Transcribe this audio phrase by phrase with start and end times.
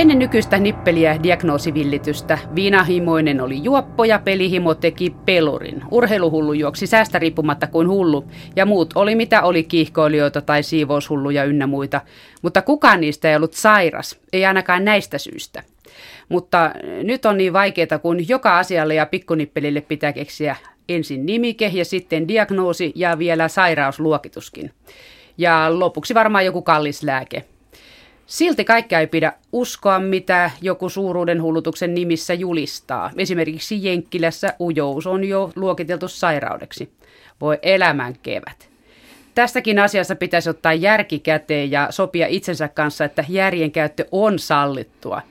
[0.00, 5.82] Ennen nykyistä nippeliä diagnoosivillitystä viinahimoinen oli juoppo ja pelihimo teki pelurin.
[5.90, 8.24] Urheiluhullu juoksi säästä riippumatta kuin hullu
[8.56, 12.00] ja muut oli mitä oli kiihkoilijoita tai siivoushulluja ynnä muita.
[12.42, 15.62] Mutta kukaan niistä ei ollut sairas, ei ainakaan näistä syistä.
[16.28, 16.70] Mutta
[17.02, 20.56] nyt on niin vaikeaa, kun joka asialle ja pikkunippelille pitää keksiä
[20.88, 24.70] ensin nimike ja sitten diagnoosi ja vielä sairausluokituskin.
[25.38, 27.44] Ja lopuksi varmaan joku kallis lääke.
[28.30, 33.10] Silti kaikkea ei pidä uskoa, mitä joku suuruuden hullutuksen nimissä julistaa.
[33.16, 36.90] Esimerkiksi Jenkkilässä ujous on jo luokiteltu sairaudeksi.
[37.40, 38.68] Voi elämän kevät.
[39.34, 45.22] Tästäkin asiassa pitäisi ottaa järki käteen ja sopia itsensä kanssa, että järjen käyttö on sallittua.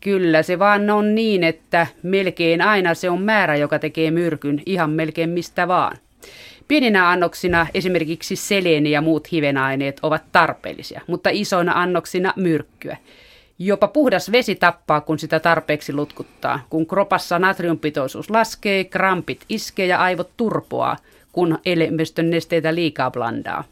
[0.00, 4.90] Kyllä se vaan on niin, että melkein aina se on määrä, joka tekee myrkyn ihan
[4.90, 5.96] melkein mistä vaan.
[6.68, 12.96] Pieninä annoksina esimerkiksi seleeni ja muut hivenaineet ovat tarpeellisia, mutta isoina annoksina myrkkyä.
[13.58, 16.66] Jopa puhdas vesi tappaa, kun sitä tarpeeksi lutkuttaa.
[16.70, 20.96] Kun kropassa natriumpitoisuus laskee, krampit iskee ja aivot turpoaa,
[21.32, 23.64] kun elimistön nesteitä liikaa blandaa.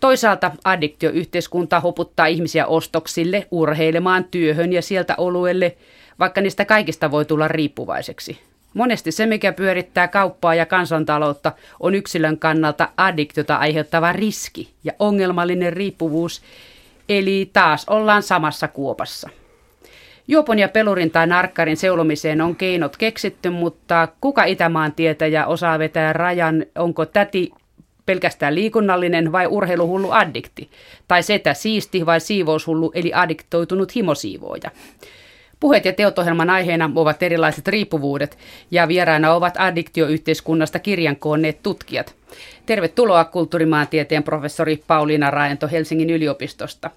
[0.00, 5.76] Toisaalta addiktioyhteiskunta hoputtaa ihmisiä ostoksille, urheilemaan, työhön ja sieltä oluelle,
[6.18, 8.38] vaikka niistä kaikista voi tulla riippuvaiseksi.
[8.74, 15.72] Monesti se, mikä pyörittää kauppaa ja kansantaloutta, on yksilön kannalta addiktiota aiheuttava riski ja ongelmallinen
[15.72, 16.42] riippuvuus,
[17.08, 19.30] eli taas ollaan samassa kuopassa.
[20.28, 26.12] Juopon ja pelurin tai narkkarin seulomiseen on keinot keksitty, mutta kuka Itämaan tietäjä osaa vetää
[26.12, 27.50] rajan, onko täti
[28.06, 30.70] pelkästään liikunnallinen vai urheiluhullu addikti,
[31.08, 34.70] tai setä siisti vai siivoushullu eli addiktoitunut himosiivooja.
[35.64, 38.38] Puheet ja teot-ohjelman aiheena ovat erilaiset riippuvuudet
[38.70, 42.14] ja vieraana ovat addiktioyhteiskunnasta kirjan koonneet tutkijat.
[42.66, 46.90] Tervetuloa kulttuurimaantieteen professori Pauliina Raento Helsingin yliopistosta.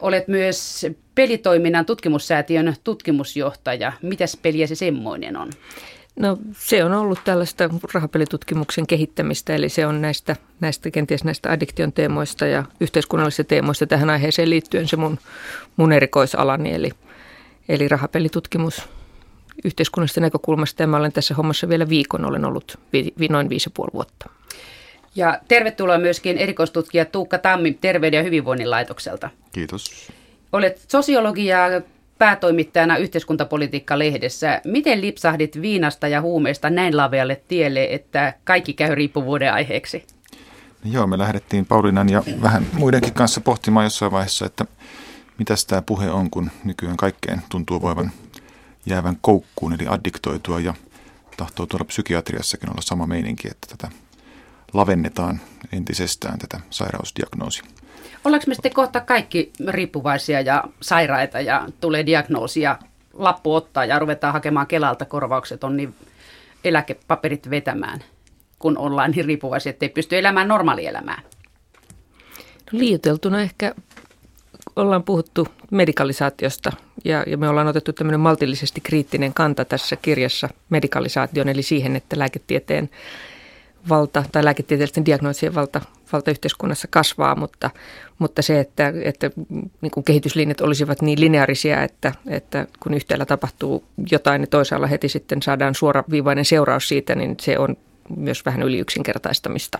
[0.00, 3.92] Olet myös pelitoiminnan tutkimussäätiön tutkimusjohtaja.
[4.02, 5.50] Mitäs peliä se semmoinen on?
[6.16, 11.92] No se on ollut tällaista rahapelitutkimuksen kehittämistä, eli se on näistä, näistä kenties näistä addiktion
[11.92, 15.18] teemoista ja yhteiskunnallisista teemoista tähän aiheeseen liittyen se mun,
[15.76, 16.90] mun erikoisalani, eli
[17.68, 18.88] eli rahapelitutkimus
[19.64, 20.82] yhteiskunnallisesta näkökulmasta.
[20.82, 23.90] Ja mä olen tässä hommassa vielä viikon, olen ollut vi, vi, noin viisi ja puoli
[23.94, 24.30] vuotta.
[25.14, 29.30] Ja tervetuloa myöskin erikoistutkija Tuukka Tammi Terveyden ja hyvinvoinnin laitokselta.
[29.52, 30.08] Kiitos.
[30.52, 31.58] Olet sosiologia
[32.18, 34.60] päätoimittajana yhteiskuntapolitiikka-lehdessä.
[34.64, 40.06] Miten lipsahdit viinasta ja huumeista näin lavealle tielle, että kaikki käy riippuvuuden aiheeksi?
[40.84, 44.66] Joo, me lähdettiin Paulinan ja vähän muidenkin kanssa pohtimaan jossain vaiheessa, että–
[45.38, 48.12] mitä tämä puhe on, kun nykyään kaikkeen tuntuu voivan
[48.86, 50.74] jäävän koukkuun, eli addiktoitua ja
[51.36, 53.94] tahtoo tuolla psykiatriassakin olla sama meininki, että tätä
[54.72, 55.40] lavennetaan
[55.72, 57.64] entisestään tätä sairausdiagnoosia.
[58.24, 62.78] Ollaanko me sitten kohta kaikki riippuvaisia ja sairaita ja tulee diagnoosia,
[63.12, 65.94] lappu ottaa ja ruvetaan hakemaan Kelalta korvaukset on niin
[66.64, 68.00] eläkepaperit vetämään,
[68.58, 71.22] kun ollaan niin riippuvaisia, että ei pysty elämään normaalielämää?
[72.72, 73.74] No, liioiteltuna ehkä
[74.76, 76.72] ollaan puhuttu medikalisaatiosta
[77.04, 82.18] ja, ja me ollaan otettu tämmöinen maltillisesti kriittinen kanta tässä kirjassa medikalisaation, eli siihen, että
[82.18, 82.90] lääketieteen
[83.88, 85.80] valta tai lääketieteellisten diagnoosien valta,
[86.12, 87.70] valta yhteiskunnassa kasvaa, mutta,
[88.18, 89.30] mutta se, että, että
[89.80, 95.08] niin kuin kehityslinjat olisivat niin lineaarisia, että, että kun yhtäällä tapahtuu jotain, niin toisaalla heti
[95.08, 97.76] sitten saadaan suoraviivainen seuraus siitä, niin se on
[98.16, 99.78] myös vähän yli yksinkertaistamista.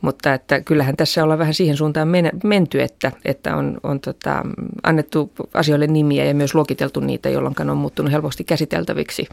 [0.00, 2.08] Mutta että kyllähän tässä ollaan vähän siihen suuntaan
[2.44, 4.42] menty, että, että on, on tota,
[4.82, 9.28] annettu asioille nimiä ja myös luokiteltu niitä, jolloin on muuttunut helposti käsiteltäviksi.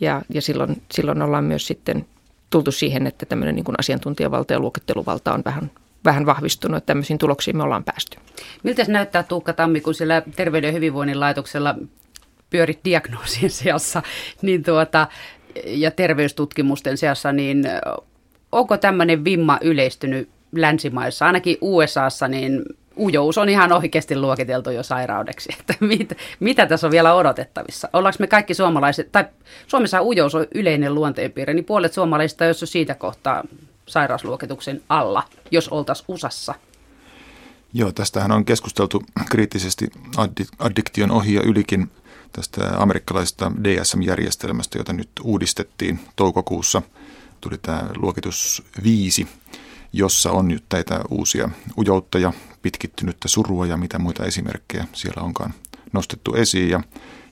[0.00, 2.06] Ja, ja silloin, silloin ollaan myös sitten
[2.50, 5.70] tultu siihen, että tämmöinen niin kuin asiantuntijavalta ja luokitteluvalta on vähän,
[6.04, 8.18] vähän vahvistunut, että tämmöisiin tuloksiin me ollaan päästy.
[8.62, 11.74] Miltä se näyttää Tuukka Tammi, kun siellä Terveyden ja hyvinvoinnin laitoksella
[12.50, 14.02] pyörit diagnoosien seassa
[14.42, 15.06] niin tuota,
[15.66, 17.64] ja terveystutkimusten seassa, niin
[18.52, 22.62] onko tämmöinen vimma yleistynyt länsimaissa, ainakin USAssa, niin
[22.96, 25.48] ujous on ihan oikeasti luokiteltu jo sairaudeksi.
[25.60, 27.88] Että mit, mitä tässä on vielä odotettavissa?
[27.92, 29.24] Ollaanko me kaikki suomalaiset, tai
[29.66, 33.44] Suomessa ujous on yleinen luonteenpiirre, niin puolet suomalaisista jos on siitä kohtaa
[33.86, 36.54] sairausluokituksen alla, jos oltaisiin USAssa.
[37.74, 39.88] Joo, tästähän on keskusteltu kriittisesti
[40.58, 41.90] addiktion ohi ja ylikin
[42.32, 46.82] tästä amerikkalaisesta DSM-järjestelmästä, jota nyt uudistettiin toukokuussa–
[47.42, 49.28] tuli tämä luokitus 5,
[49.92, 55.54] jossa on nyt näitä uusia ujoutta ja pitkittynyttä surua ja mitä muita esimerkkejä siellä onkaan
[55.92, 56.70] nostettu esiin.
[56.70, 56.80] Ja,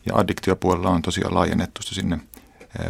[0.06, 2.18] ja addiktiopuolella on tosiaan laajennettu sinne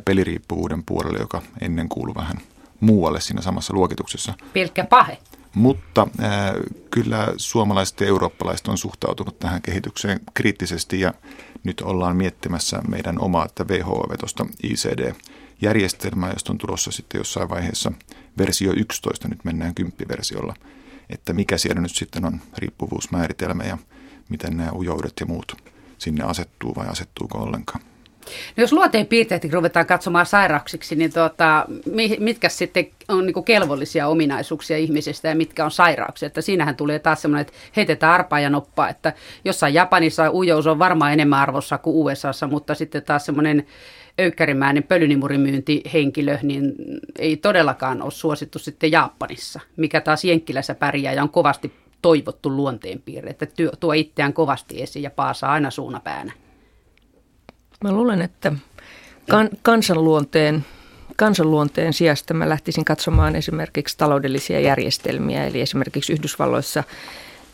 [0.05, 2.37] peliriippuvuuden puolelle, joka ennen kuului vähän
[2.81, 4.35] muualle siinä samassa luokituksessa.
[4.53, 5.19] Pelkkä pahe.
[5.55, 6.31] Mutta äh,
[6.91, 11.15] kyllä suomalaiset ja eurooppalaiset on suhtautunut tähän kehitykseen kriittisesti ja
[11.65, 14.47] nyt ollaan miettimässä meidän omaa että WHO-vetosta
[15.61, 17.93] ICD-järjestelmää, josta on tulossa sitten jossain vaiheessa
[18.39, 20.55] versio 11, nyt mennään kymppiversiolla,
[21.11, 23.79] että mikä siellä nyt sitten on riippuvuusmääritelmä ja
[24.29, 25.57] miten nämä ujoudet ja muut
[25.99, 27.85] sinne asettuu vai asettuuko ollenkaan.
[28.57, 31.67] No jos luonteen piirteet ruvetaan katsomaan sairauksiksi, niin tuota,
[32.19, 36.27] mitkä sitten on niin kelvollisia ominaisuuksia ihmisestä ja mitkä on sairauksia?
[36.27, 39.13] Että siinähän tulee taas semmoinen, että heitetään arpaa ja noppaa, että
[39.45, 43.67] jossain Japanissa ujous on varmaan enemmän arvossa kuin USAssa, mutta sitten taas semmoinen
[44.21, 46.75] öykkärimäinen pölynimurimyyntihenkilö, niin
[47.19, 51.73] ei todellakaan ole suosittu sitten Japanissa, mikä taas Jenkkilässä pärjää ja on kovasti
[52.03, 53.47] toivottu luonteenpiirre, että
[53.81, 56.33] tuo itseään kovasti esiin ja paasaa aina suunapäänä.
[57.85, 58.53] Mä luulen, että
[59.31, 60.65] kan, kansanluonteen,
[61.17, 66.85] kansanluonteen sijasta mä lähtisin katsomaan esimerkiksi taloudellisia järjestelmiä, eli esimerkiksi Yhdysvalloissa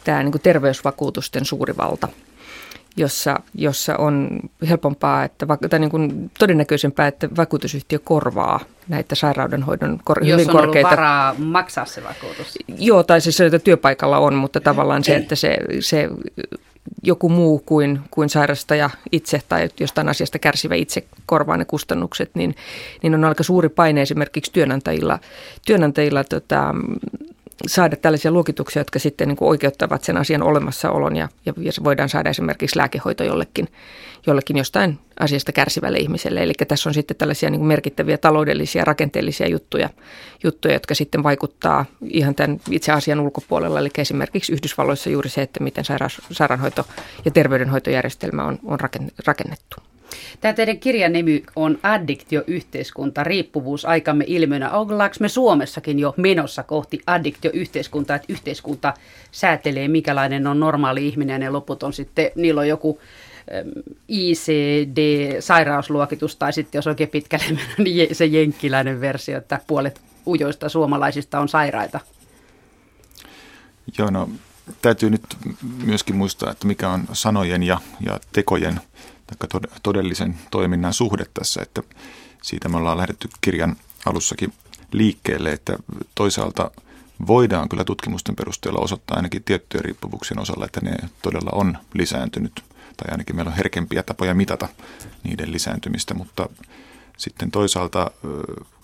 [0.04, 2.08] tämä niin terveysvakuutusten suuri valta–
[2.96, 10.24] jossa, jossa on helpompaa, että, tai niin kuin todennäköisempää, että vakuutusyhtiö korvaa näitä sairaudenhoidon kor-
[10.24, 10.90] Jos hyvin on korkeita.
[10.90, 12.58] varaa maksaa se vakuutus.
[12.78, 16.08] Joo, tai siis se, että työpaikalla on, mutta tavallaan se, että se, se
[17.02, 22.54] joku muu kuin, kuin sairastaja itse tai jostain asiasta kärsivä itse korvaa ne kustannukset, niin,
[23.02, 25.18] niin on aika suuri paine esimerkiksi työnantajilla,
[25.66, 26.74] työnantajilla tota,
[27.66, 31.52] saada tällaisia luokituksia, jotka sitten niin kuin oikeuttavat sen asian olemassaolon ja, ja,
[31.84, 33.68] voidaan saada esimerkiksi lääkehoito jollekin,
[34.26, 36.42] jollekin jostain asiasta kärsivälle ihmiselle.
[36.42, 39.90] Eli tässä on sitten tällaisia niin kuin merkittäviä taloudellisia rakenteellisia juttuja,
[40.44, 43.78] juttuja, jotka sitten vaikuttaa ihan tämän itse asian ulkopuolella.
[43.78, 46.86] Eli esimerkiksi Yhdysvalloissa juuri se, että miten sairaus, sairaanhoito-
[47.24, 48.78] ja terveydenhoitojärjestelmä on, on
[49.26, 49.76] rakennettu.
[50.40, 54.70] Tämä teidän kirjan nimi on Addiktioyhteiskunta, riippuvuus aikamme ilmiönä.
[54.70, 58.94] Ollaanko me Suomessakin jo menossa kohti addiktioyhteiskuntaa, että yhteiskunta
[59.32, 63.00] säätelee, mikälainen on normaali ihminen ja loput on sitten, niillä on joku
[64.08, 71.48] ICD-sairausluokitus tai sitten jos oikein pitkälle niin se jenkkiläinen versio, että puolet ujoista suomalaisista on
[71.48, 72.00] sairaita.
[73.98, 74.28] Joo, no
[74.82, 75.22] täytyy nyt
[75.84, 78.80] myöskin muistaa, että mikä on sanojen ja, ja tekojen–
[79.82, 81.82] todellisen toiminnan suhde tässä, että
[82.42, 83.76] siitä me ollaan lähdetty kirjan
[84.06, 84.52] alussakin
[84.92, 85.76] liikkeelle, että
[86.14, 86.70] toisaalta
[87.26, 92.64] voidaan kyllä tutkimusten perusteella osoittaa ainakin tiettyjen riippuvuuksien osalla, että ne todella on lisääntynyt,
[92.96, 94.68] tai ainakin meillä on herkempiä tapoja mitata
[95.22, 96.48] niiden lisääntymistä, mutta
[97.16, 98.10] sitten toisaalta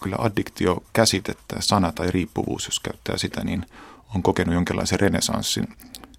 [0.02, 3.66] kyllä addiktio käsitettä, sana tai riippuvuus, jos käyttää sitä, niin
[4.14, 5.68] on kokenut jonkinlaisen renesanssin.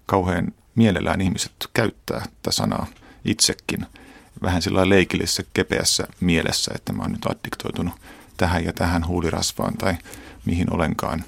[0.06, 2.86] Kauhean mielellään ihmiset käyttää tätä sanaa
[3.24, 3.86] itsekin–
[4.42, 7.94] vähän sillä leikillisessä kepeässä mielessä, että mä oon nyt addiktoitunut
[8.36, 9.96] tähän ja tähän huulirasvaan tai
[10.44, 11.24] mihin olenkaan.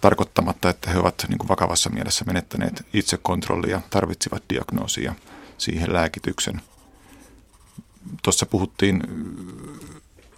[0.00, 5.14] Tarkoittamatta, että he ovat niin kuin vakavassa mielessä menettäneet itsekontrollia, tarvitsivat diagnoosia
[5.58, 6.60] siihen lääkityksen.
[8.22, 9.02] Tuossa puhuttiin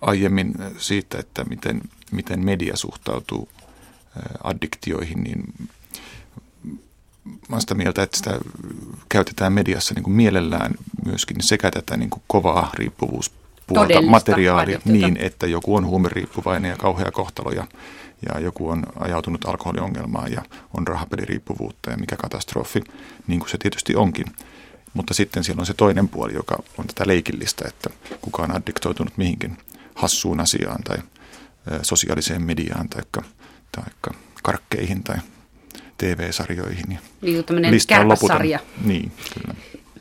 [0.01, 1.81] aiemmin siitä, että miten,
[2.13, 3.49] miten media suhtautuu
[4.45, 5.45] addiktioihin, niin
[7.49, 8.39] mä sitä mieltä, että sitä
[9.09, 10.75] käytetään mediassa niin kuin mielellään
[11.05, 17.11] myöskin sekä tätä niin kuin kovaa riippuvuuspuolta materiaalia niin, että joku on huumeriippuvainen ja kauhea
[17.11, 17.67] kohtalo ja,
[18.29, 20.43] ja joku on ajautunut alkoholiongelmaan ja
[20.77, 22.81] on rahapeliriippuvuutta ja mikä katastrofi,
[23.27, 24.27] niin kuin se tietysti onkin.
[24.95, 27.91] Mutta sitten siellä on se toinen puoli, joka on tätä leikillistä, että
[28.21, 29.59] kuka on addiktoitunut mihinkin
[29.95, 30.99] hassuun asiaan tai
[31.83, 33.85] sosiaaliseen mediaan tai
[34.43, 35.17] karkkeihin tai
[36.01, 36.99] TV-sarjoihin.
[37.23, 38.59] Niin tämmöinen kärpäsarja.
[38.85, 39.55] Niin, kyllä.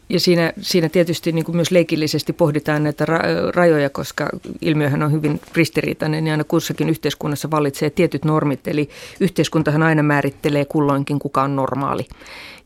[0.09, 4.29] Ja siinä, siinä tietysti niin kuin myös leikillisesti pohditaan näitä ra- rajoja, koska
[4.61, 8.67] ilmiöhän on hyvin ristiriitainen ja aina kussakin yhteiskunnassa vallitsee tietyt normit.
[8.67, 8.89] Eli
[9.19, 12.07] yhteiskuntahan aina määrittelee kulloinkin, kuka on normaali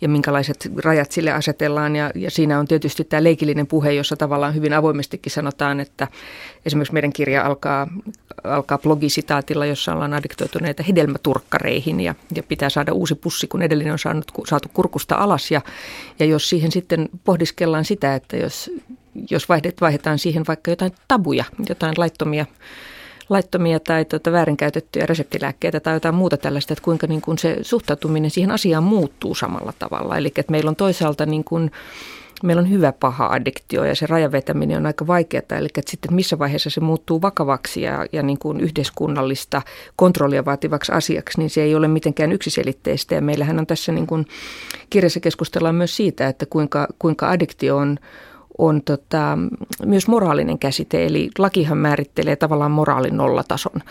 [0.03, 1.95] ja minkälaiset rajat sille asetellaan.
[1.95, 6.07] Ja, ja siinä on tietysti tämä leikillinen puhe, jossa tavallaan hyvin avoimestikin sanotaan, että
[6.65, 7.88] esimerkiksi meidän kirja alkaa,
[8.43, 14.00] alkaa blogisitaatilla, jossa ollaan addiktoituneita hedelmäturkkareihin ja, ja pitää saada uusi pussi, kun edellinen on
[14.00, 15.51] saanut, saatu kurkusta alas.
[15.51, 15.62] Ja,
[16.19, 18.72] ja jos siihen sitten pohdiskellaan sitä, että jos,
[19.29, 19.48] jos
[19.81, 22.45] vaihdetaan siihen vaikka jotain tabuja, jotain laittomia
[23.33, 28.31] laittomia tai tuota, väärinkäytettyjä reseptilääkkeitä tai jotain muuta tällaista, että kuinka niin kuin se suhtautuminen
[28.31, 30.17] siihen asiaan muuttuu samalla tavalla.
[30.17, 31.71] Eli että meillä on toisaalta niin kuin,
[32.43, 35.57] meillä on hyvä paha addiktio ja se rajavetäminen on aika vaikeaa.
[35.57, 39.61] Eli että sitten missä vaiheessa se muuttuu vakavaksi ja, ja niin kuin yhteiskunnallista
[39.95, 43.15] kontrollia vaativaksi asiaksi, niin se ei ole mitenkään yksiselitteistä.
[43.15, 44.25] Ja meillähän on tässä niin kuin
[44.89, 47.97] kirjassa keskustellaan myös siitä, että kuinka, kuinka addiktio on
[48.57, 49.38] on tota,
[49.86, 53.81] myös moraalinen käsite, eli lakihan määrittelee tavallaan moraalin nollatason.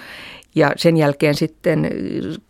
[0.55, 1.91] Ja sen jälkeen sitten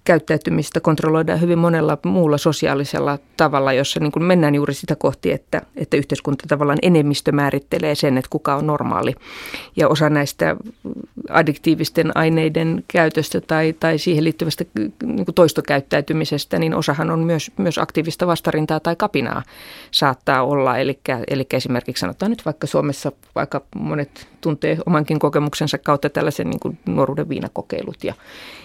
[0.05, 5.63] käyttäytymistä kontrolloidaan hyvin monella muulla sosiaalisella tavalla, jossa niin kuin mennään juuri sitä kohti, että,
[5.77, 9.15] että yhteiskunta tavallaan enemmistö määrittelee sen, että kuka on normaali.
[9.77, 10.57] Ja osa näistä
[11.31, 14.65] addiktiivisten aineiden käytöstä tai, tai siihen liittyvästä
[15.05, 19.43] niin kuin toistokäyttäytymisestä, niin osahan on myös, myös aktiivista vastarintaa tai kapinaa
[19.91, 20.79] saattaa olla.
[20.79, 26.61] Eli, eli esimerkiksi sanotaan nyt vaikka Suomessa, vaikka monet tuntee omankin kokemuksensa kautta tällaisen niin
[26.61, 28.15] kuin nuoruuden viinakokeilut ja,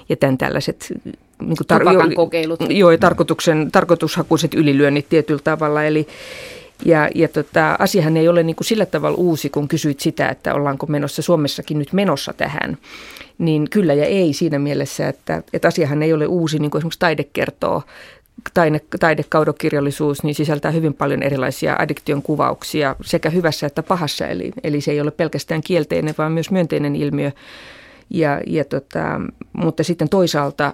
[0.09, 0.93] ja tämän tällaiset
[1.41, 2.59] niin kuin tar- kokeilut.
[2.69, 5.83] Joo, tarkoituksen, tarkoitushakuiset ylilyönnit tietyllä tavalla.
[5.83, 6.07] Eli,
[6.85, 10.53] ja, ja tota, asiahan ei ole niin kuin sillä tavalla uusi, kun kysyit sitä, että
[10.53, 12.77] ollaanko menossa Suomessakin nyt menossa tähän.
[13.37, 16.99] Niin kyllä ja ei siinä mielessä, että, että asiahan ei ole uusi, niin kuin esimerkiksi
[16.99, 17.83] taide kertoo
[18.53, 24.27] taide, taidekaudokirjallisuus niin sisältää hyvin paljon erilaisia addiktion kuvauksia sekä hyvässä että pahassa.
[24.27, 27.31] Eli, eli se ei ole pelkästään kielteinen, vaan myös myönteinen ilmiö.
[28.09, 29.21] Ja, ja tota,
[29.53, 30.73] mutta sitten toisaalta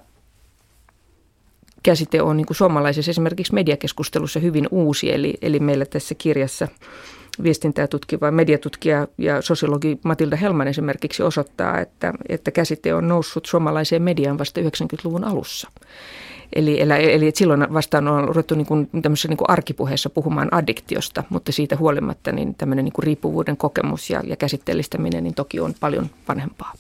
[1.84, 5.14] käsite on niin kuin suomalaisessa esimerkiksi mediakeskustelussa hyvin uusi.
[5.14, 6.68] Eli, eli meillä tässä kirjassa
[7.44, 14.02] viestintää tutkiva mediatutkija ja sosiologi Matilda Helman esimerkiksi osoittaa, että, että käsite on noussut suomalaiseen
[14.02, 15.70] mediaan vasta 90-luvun alussa.
[16.56, 21.24] Eli, eli, eli silloin vastaan on ruvettu niin kuin, tämmöisessä niin kuin arkipuheessa puhumaan addiktiosta,
[21.30, 25.74] mutta siitä huolimatta niin tämmöinen niin kuin riippuvuuden kokemus ja, ja käsitteellistäminen niin toki on
[25.80, 26.74] paljon vanhempaa.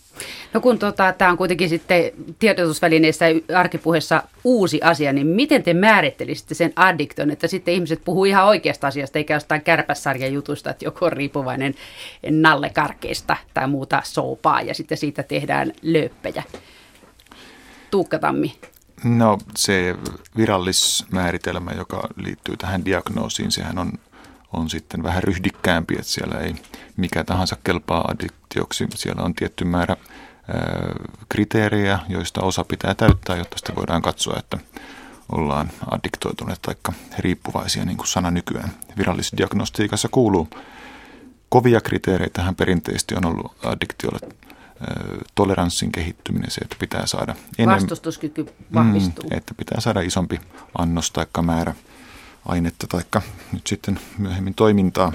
[0.53, 3.25] No kun tota, tämä on kuitenkin sitten tiedotusvälineissä
[3.55, 8.87] arkipuheessa uusi asia, niin miten te määrittelisitte sen addiktion, että sitten ihmiset puhuu ihan oikeasta
[8.87, 11.75] asiasta, eikä jostain kärpässarjan jutusta, että joku on riippuvainen
[12.29, 16.43] nallekarkeista tai muuta soupaa ja sitten siitä tehdään lööppejä.
[17.91, 18.53] Tuukka Tammi.
[19.03, 19.95] No se
[20.37, 23.93] virallismääritelmä, joka liittyy tähän diagnoosiin, sehän on,
[24.53, 26.55] on sitten vähän ryhdikkäämpi, että siellä ei
[26.97, 28.87] mikä tahansa kelpaa addiktioksi.
[28.95, 29.95] Siellä on tietty määrä
[30.47, 30.57] ää,
[31.29, 34.57] kriteerejä, joista osa pitää täyttää, jotta sitten voidaan katsoa, että
[35.31, 36.75] ollaan addiktoituneet tai
[37.19, 40.47] riippuvaisia, niin kuin sana nykyään virallisdiagnostiikassa kuuluu.
[41.49, 44.19] Kovia kriteereitä tähän perinteisesti on ollut addiktiolle
[45.35, 47.81] toleranssin kehittyminen, se, että pitää saada enemmän.
[47.81, 49.29] Vastustuskyky vahvistuu.
[49.29, 50.39] Mm, että pitää saada isompi
[50.77, 51.75] annos tai määrä
[52.45, 53.21] ainetta tai
[53.51, 55.13] nyt sitten myöhemmin toimintaa,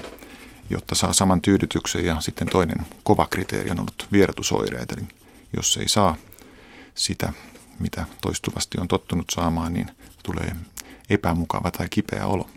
[0.69, 2.05] jotta saa saman tyydytyksen.
[2.05, 5.07] Ja sitten toinen kova kriteeri on ollut vierotusoireet, eli
[5.57, 6.15] jos ei saa
[6.95, 7.33] sitä,
[7.79, 9.91] mitä toistuvasti on tottunut saamaan, niin
[10.23, 10.55] tulee
[11.09, 12.49] epämukava tai kipeä olo.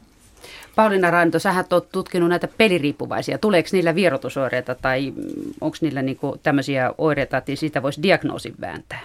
[0.77, 3.39] Pauliina Ranto, sä oot tutkinut näitä peliriippuvaisia.
[3.39, 5.13] Tuleeko niillä vierotusoireita tai
[5.61, 9.01] onko niillä niinku tämmöisiä oireita, että siitä voisi diagnoosin vääntää?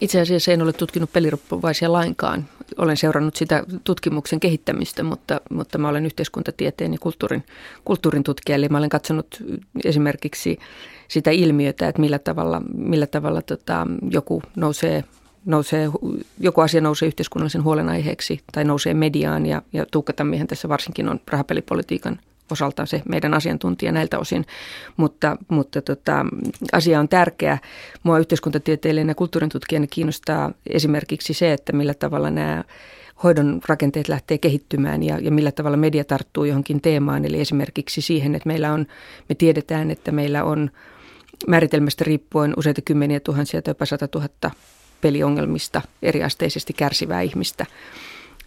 [0.00, 2.44] Itse asiassa en ole tutkinut peliriippuvaisia lainkaan.
[2.76, 7.44] Olen seurannut sitä tutkimuksen kehittämistä, mutta, mutta mä olen yhteiskuntatieteen ja kulttuurin,
[7.84, 8.56] kulttuurin tutkija.
[8.56, 9.42] Eli mä olen katsonut
[9.84, 10.58] esimerkiksi
[11.08, 15.04] sitä ilmiötä, että millä tavalla, millä tavalla tota, joku nousee
[15.48, 15.88] nousee,
[16.40, 21.20] joku asia nousee yhteiskunnallisen huolenaiheeksi tai nousee mediaan ja, ja Tuukka Tammihan tässä varsinkin on
[21.28, 22.18] rahapelipolitiikan
[22.50, 24.44] osalta se meidän asiantuntija näiltä osin,
[24.96, 26.26] mutta, mutta tota,
[26.72, 27.58] asia on tärkeä.
[28.02, 32.64] Mua yhteiskuntatieteilijänä ja kulttuurin tutkijana kiinnostaa esimerkiksi se, että millä tavalla nämä
[33.22, 37.24] hoidon rakenteet lähtee kehittymään ja, ja millä tavalla media tarttuu johonkin teemaan.
[37.24, 38.86] Eli esimerkiksi siihen, että meillä on,
[39.28, 40.70] me tiedetään, että meillä on
[41.46, 44.50] määritelmästä riippuen useita kymmeniä tuhansia tai jopa sata tuhatta
[45.00, 47.66] peliongelmista eriasteisesti kärsivää ihmistä.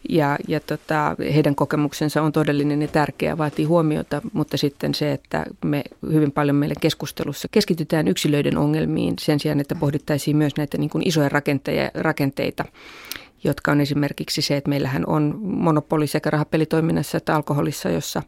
[0.10, 5.46] Ja, ja tota, heidän kokemuksensa on todellinen ja tärkeä, vaatii huomiota, mutta sitten se, että
[5.66, 10.90] me hyvin paljon meille keskustelussa keskitytään yksilöiden ongelmiin sen sijaan, että pohdittaisiin myös näitä niin
[10.90, 11.30] kuin isoja
[11.94, 12.66] rakenteita,
[13.44, 18.24] jotka on esimerkiksi se, että meillähän on monopoli sekä rahapelitoiminnassa että alkoholissa, jossa,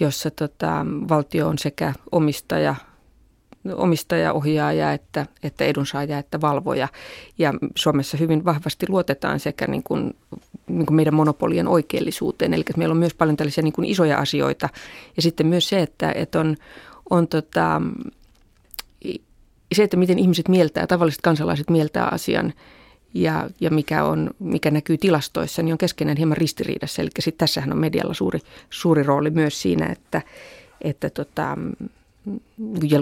[0.00, 2.74] jossa tota, valtio on sekä omistaja,
[3.74, 6.88] omistaja, ohjaaja että, että edunsaaja että valvoja.
[7.38, 10.16] Ja Suomessa hyvin vahvasti luotetaan sekä niin kuin,
[10.66, 12.54] niin kuin meidän monopolien oikeellisuuteen.
[12.54, 14.68] Eli meillä on myös paljon tällaisia niin kuin isoja asioita.
[15.16, 16.56] Ja sitten myös se, että, että on,
[17.10, 17.82] on tota,
[19.74, 22.52] se, että miten ihmiset mieltää, tavalliset kansalaiset mieltää asian
[23.14, 27.02] ja, ja mikä, on, mikä näkyy tilastoissa, niin on keskenään hieman ristiriidassa.
[27.02, 28.40] Eli sitten tässähän on medialla suuri,
[28.70, 30.22] suuri rooli myös siinä, että,
[30.80, 31.58] että tota,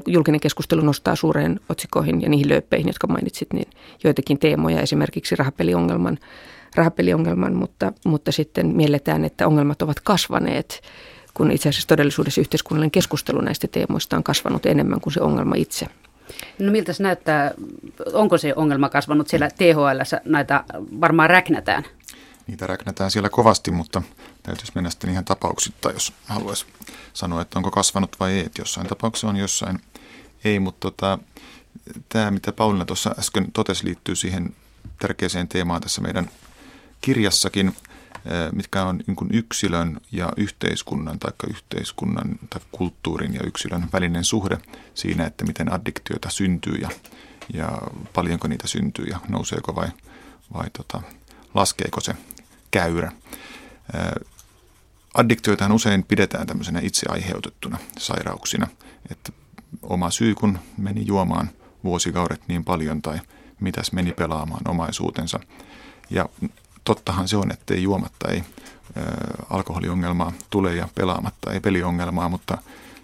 [0.06, 3.70] julkinen keskustelu nostaa suureen otsikoihin ja niihin lööppeihin, jotka mainitsit, niin
[4.04, 6.18] joitakin teemoja, esimerkiksi rahapeliongelman,
[6.74, 10.82] rahapeliongelman mutta, mutta sitten mielletään, että ongelmat ovat kasvaneet,
[11.34, 15.86] kun itse asiassa todellisuudessa yhteiskunnallinen keskustelu näistä teemoista on kasvanut enemmän kuin se ongelma itse.
[16.58, 17.54] No miltä se näyttää,
[18.12, 20.64] onko se ongelma kasvanut siellä THL, näitä
[21.00, 21.84] varmaan räknätään?
[22.46, 24.02] Niitä räknätään siellä kovasti, mutta
[24.48, 26.66] täytyisi mennä sitten ihan tapauksittain, jos haluaisi
[27.12, 28.46] sanoa, että onko kasvanut vai ei.
[28.46, 29.80] Että jossain tapauksessa on, jossain
[30.44, 31.18] ei, mutta tota,
[32.08, 34.54] tämä, mitä Pauliina tuossa äsken totesi, liittyy siihen
[34.98, 36.30] tärkeäseen teemaan tässä meidän
[37.00, 37.76] kirjassakin,
[38.52, 44.58] mitkä on niin yksilön ja yhteiskunnan tai yhteiskunnan tai kulttuurin ja yksilön välinen suhde
[44.94, 46.88] siinä, että miten addiktioita syntyy ja,
[47.54, 47.78] ja
[48.14, 49.88] paljonko niitä syntyy ja nouseeko vai,
[50.54, 51.02] vai tota,
[51.54, 52.14] laskeeko se
[52.70, 53.12] käyrä.
[55.18, 58.66] Addiktioitahan usein pidetään tämmöisenä itse aiheutettuna sairauksina,
[59.10, 59.32] että
[59.82, 61.50] oma syy kun meni juomaan
[61.84, 63.20] vuosikaudet niin paljon tai
[63.60, 65.40] mitäs meni pelaamaan omaisuutensa.
[66.10, 66.28] Ja
[66.84, 68.44] tottahan se on, että ei juomatta ei
[69.50, 72.58] alkoholiongelmaa tule ja pelaamatta ei peliongelmaa, mutta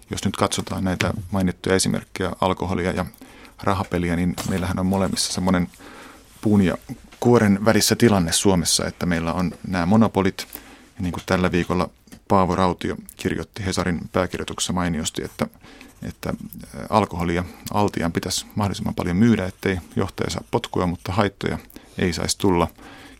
[0.09, 3.05] jos nyt katsotaan näitä mainittuja esimerkkejä, alkoholia ja
[3.63, 5.67] rahapeliä, niin meillähän on molemmissa semmoinen
[6.41, 6.77] puun ja
[7.19, 10.47] kuoren välissä tilanne Suomessa, että meillä on nämä monopolit,
[10.95, 11.89] ja niin kuin tällä viikolla
[12.27, 15.47] Paavo Rautio kirjoitti Hesarin pääkirjoituksessa mainiosti, että,
[16.03, 16.33] että
[16.89, 21.57] alkoholia altian pitäisi mahdollisimman paljon myydä, ettei johtaja saa potkua, mutta haittoja
[21.97, 22.67] ei saisi tulla.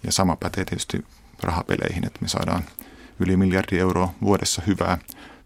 [0.04, 1.06] Ja sama pätee tietysti
[1.44, 2.64] rahapeleihin, että me saadaan
[3.20, 4.98] yli miljardi euroa vuodessa hyvää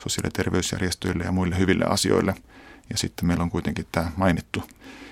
[0.04, 2.36] sosiaali- ja terveysjärjestöille ja muille hyville asioille.
[2.89, 4.63] Ja sitten meillä on kuitenkin tämä mainittu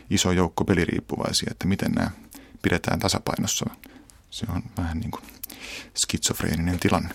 [0.10, 2.12] iso joukko peliriippuvaisia, että miten nämä
[2.62, 3.66] pidetään tasapainossa.
[4.30, 5.24] Se on vähän niin kuin
[5.96, 7.10] skitsofreeninen tilanne.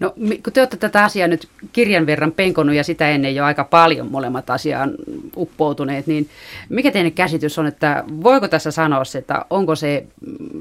[0.00, 0.14] No
[0.44, 4.10] kun te olette tätä asiaa nyt kirjan verran penkonut ja sitä ennen jo aika paljon
[4.10, 4.94] molemmat asiaan
[5.36, 6.28] uppoutuneet, niin
[6.68, 10.06] mikä teidän käsitys on, että voiko tässä sanoa se, että onko se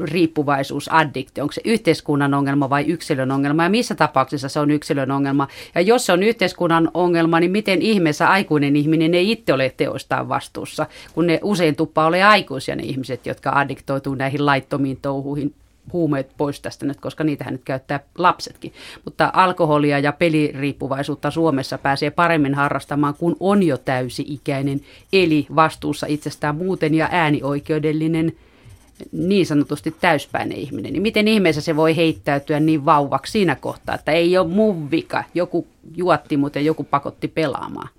[0.03, 3.63] riippuvaisuus addikti, onko se yhteiskunnan ongelma vai yksilön ongelma?
[3.63, 5.48] Ja missä tapauksessa se on yksilön ongelma?
[5.75, 10.29] Ja jos se on yhteiskunnan ongelma, niin miten ihmeessä aikuinen ihminen ei itse ole teostaan
[10.29, 15.53] vastuussa, kun ne usein tuppaa ole aikuisia ne ihmiset, jotka addiktoituu näihin laittomiin touhuihin
[15.94, 18.74] huumeet pois tästä nyt, koska niitähän nyt käyttää lapsetkin.
[19.06, 24.82] Mutta alkoholia ja peliriippuvaisuutta Suomessa pääsee paremmin harrastamaan, kun on jo täysi-ikäinen,
[25.13, 28.34] eli vastuussa itsestään muuten ja äänioikeudellinen
[29.12, 34.12] niin sanotusti täyspäinen ihminen, niin miten ihmeessä se voi heittäytyä niin vauvaksi siinä kohtaa, että
[34.12, 37.89] ei ole mun vika, joku juotti mutta joku pakotti pelaamaan.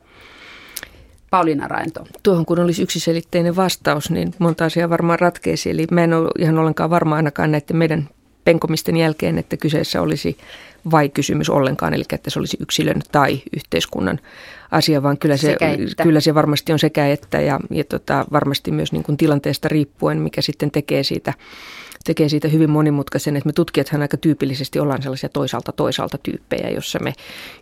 [1.31, 2.07] Pauliina Raento.
[2.23, 5.71] Tuohon kun olisi yksiselitteinen vastaus, niin monta asiaa varmaan ratkeisi.
[5.71, 8.09] Eli mä en ole ihan ollenkaan varma ainakaan näiden meidän
[8.45, 10.39] penkomisten jälkeen, että kyseessä olisi
[10.91, 14.21] vai kysymys ollenkaan, eli että se olisi yksilön tai yhteiskunnan
[14.71, 15.57] asia, vaan kyllä se,
[16.03, 20.19] kyllä se varmasti on sekä että ja, ja tota, varmasti myös niin kuin tilanteesta riippuen,
[20.19, 21.35] mikä sitten tekee siitä
[22.09, 26.99] tekee siitä hyvin monimutkaisen, että me tutkijathan aika tyypillisesti ollaan sellaisia toisaalta toisaalta tyyppejä, jossa
[26.99, 27.13] me,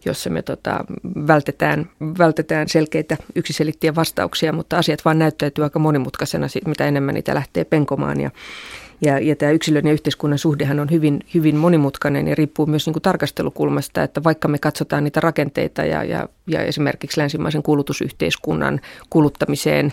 [0.05, 0.85] jossa me tota,
[1.27, 7.65] vältetään, vältetään selkeitä yksiselittiä vastauksia, mutta asiat vaan näyttäytyy aika monimutkaisena, mitä enemmän niitä lähtee
[7.65, 8.21] penkomaan.
[8.21, 8.31] Ja
[9.01, 12.93] ja, ja tämä yksilön ja yhteiskunnan suhdehan on hyvin, hyvin monimutkainen ja riippuu myös niin
[12.93, 18.81] kuin tarkastelukulmasta, että vaikka me katsotaan niitä rakenteita ja, ja, ja esimerkiksi länsimaisen kulutusyhteiskunnan
[19.11, 19.93] kuluttamiseen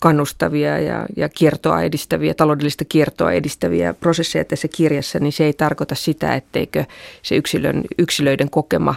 [0.00, 5.94] kannustavia ja, ja kiertoa edistäviä, taloudellista kiertoa edistäviä prosesseja tässä kirjassa, niin se ei tarkoita
[5.94, 6.84] sitä, etteikö
[7.22, 8.94] se yksilön, yksilöiden kokema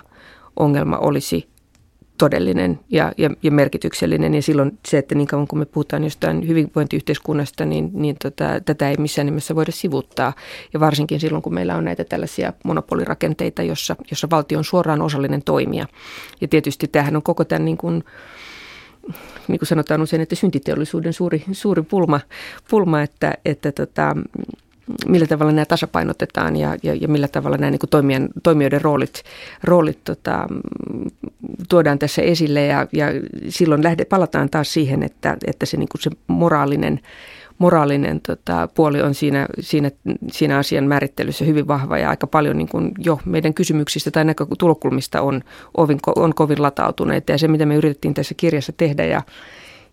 [0.55, 1.47] ongelma olisi
[2.17, 4.33] todellinen ja, ja, ja merkityksellinen.
[4.33, 8.89] Ja silloin se, että niin kauan kun me puhutaan jostain hyvinvointiyhteiskunnasta, niin, niin tota, tätä
[8.89, 10.33] ei missään nimessä voida sivuttaa.
[10.73, 15.43] Ja varsinkin silloin, kun meillä on näitä tällaisia monopolirakenteita, jossa, jossa valtio on suoraan osallinen
[15.43, 15.85] toimija.
[16.41, 18.03] Ja tietysti tämähän on koko tämän niin kuin,
[19.47, 22.19] niin kuin sanotaan usein, että syntiteollisuuden suuri, suuri pulma,
[22.69, 24.15] pulma että, että tota,
[25.05, 29.23] millä tavalla nämä tasapainotetaan ja, ja, ja millä tavalla nämä niin toimijan, toimijoiden roolit,
[29.63, 30.47] roolit tota,
[31.69, 32.65] tuodaan tässä esille.
[32.65, 33.05] Ja, ja
[33.49, 36.99] silloin lähde, palataan taas siihen, että, että se, niin kuin se moraalinen
[37.57, 39.91] moraalinen tota, puoli on siinä, siinä,
[40.31, 45.21] siinä asian määrittelyssä hyvin vahva ja aika paljon niin kuin jo meidän kysymyksistä tai näkötulokulmista
[45.21, 45.41] on,
[45.77, 47.31] on, on kovin latautuneita.
[47.31, 49.21] Ja se, mitä me yritettiin tässä kirjassa tehdä ja,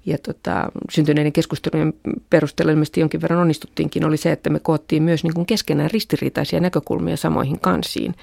[0.06, 1.94] ja tota, syntyneiden keskustelujen
[2.30, 6.60] perusteella ilmeisesti jonkin verran onnistuttiinkin, oli se, että me koottiin myös niin kuin keskenään ristiriitaisia
[6.60, 8.14] näkökulmia samoihin kansiin.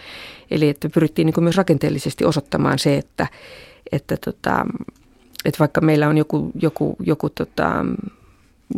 [0.52, 3.28] Eli että pyrittiin niin kuin myös rakenteellisesti osoittamaan se, että,
[3.91, 4.65] että, tota,
[5.45, 7.86] että vaikka meillä on joku, joku, joku tota,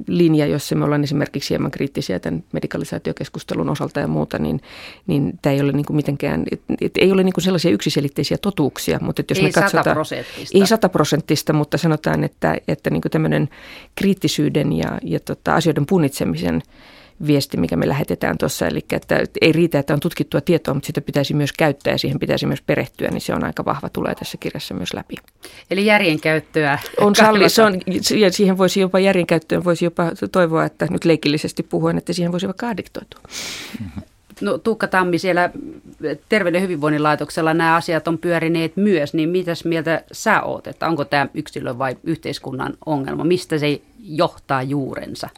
[0.08, 4.62] linja, jossa me ollaan esimerkiksi hieman kriittisiä tämän medikalisaatiokeskustelun osalta ja muuta, niin,
[5.08, 8.38] niin tämä ei ole niin kuin mitenkään, et, et ei ole niin kuin sellaisia yksiselitteisiä
[8.38, 9.00] totuuksia.
[9.02, 10.58] Mutta jos ei me katsotaan, prosenttista.
[10.58, 13.50] Ei sataprosenttista, mutta sanotaan, että, että niin kuin tämmöinen
[13.96, 16.62] kriittisyyden ja, ja tota, asioiden punnitsemisen–
[17.28, 18.68] viesti, mikä me lähetetään tuossa.
[18.68, 22.20] Eli että ei riitä, että on tutkittua tietoa, mutta sitä pitäisi myös käyttää ja siihen
[22.20, 25.16] pitäisi myös perehtyä, niin se on aika vahva, tulee tässä kirjassa myös läpi.
[25.72, 26.80] Eli järjenkäyttöä.
[27.00, 27.82] On salli, se on,
[28.20, 32.48] ja siihen voisi jopa järjenkäyttöön voisi jopa toivoa, että nyt leikillisesti puhuen, että siihen voisi
[32.48, 33.22] vaikka addiktoitua.
[33.80, 34.04] Mm-hmm.
[34.42, 35.50] No Tuukka Tammi, siellä
[36.30, 41.06] Terveyden hyvinvoinnin laitoksella nämä asiat on pyörineet myös, niin mitäs mieltä sä oot, että onko
[41.06, 43.24] tämä yksilön vai yhteiskunnan ongelma?
[43.24, 45.30] Mistä se johtaa juurensa?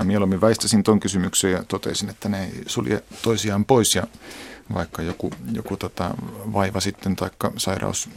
[0.00, 4.06] Mä mieluummin väistäisin tuon kysymyksen ja totesin, että ne ei sulje toisiaan pois ja
[4.74, 6.14] vaikka joku, joku tota
[6.52, 8.08] vaiva sitten tai sairaus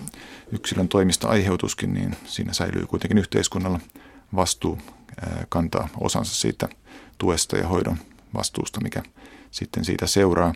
[0.52, 3.80] yksilön toimista aiheutuskin, niin siinä säilyy kuitenkin yhteiskunnalla
[4.36, 4.78] vastuu
[5.50, 6.69] kantaa osansa siitä
[7.17, 7.98] tuesta ja hoidon
[8.34, 9.04] vastuusta, mikä
[9.52, 10.54] sitten siitä seuraa.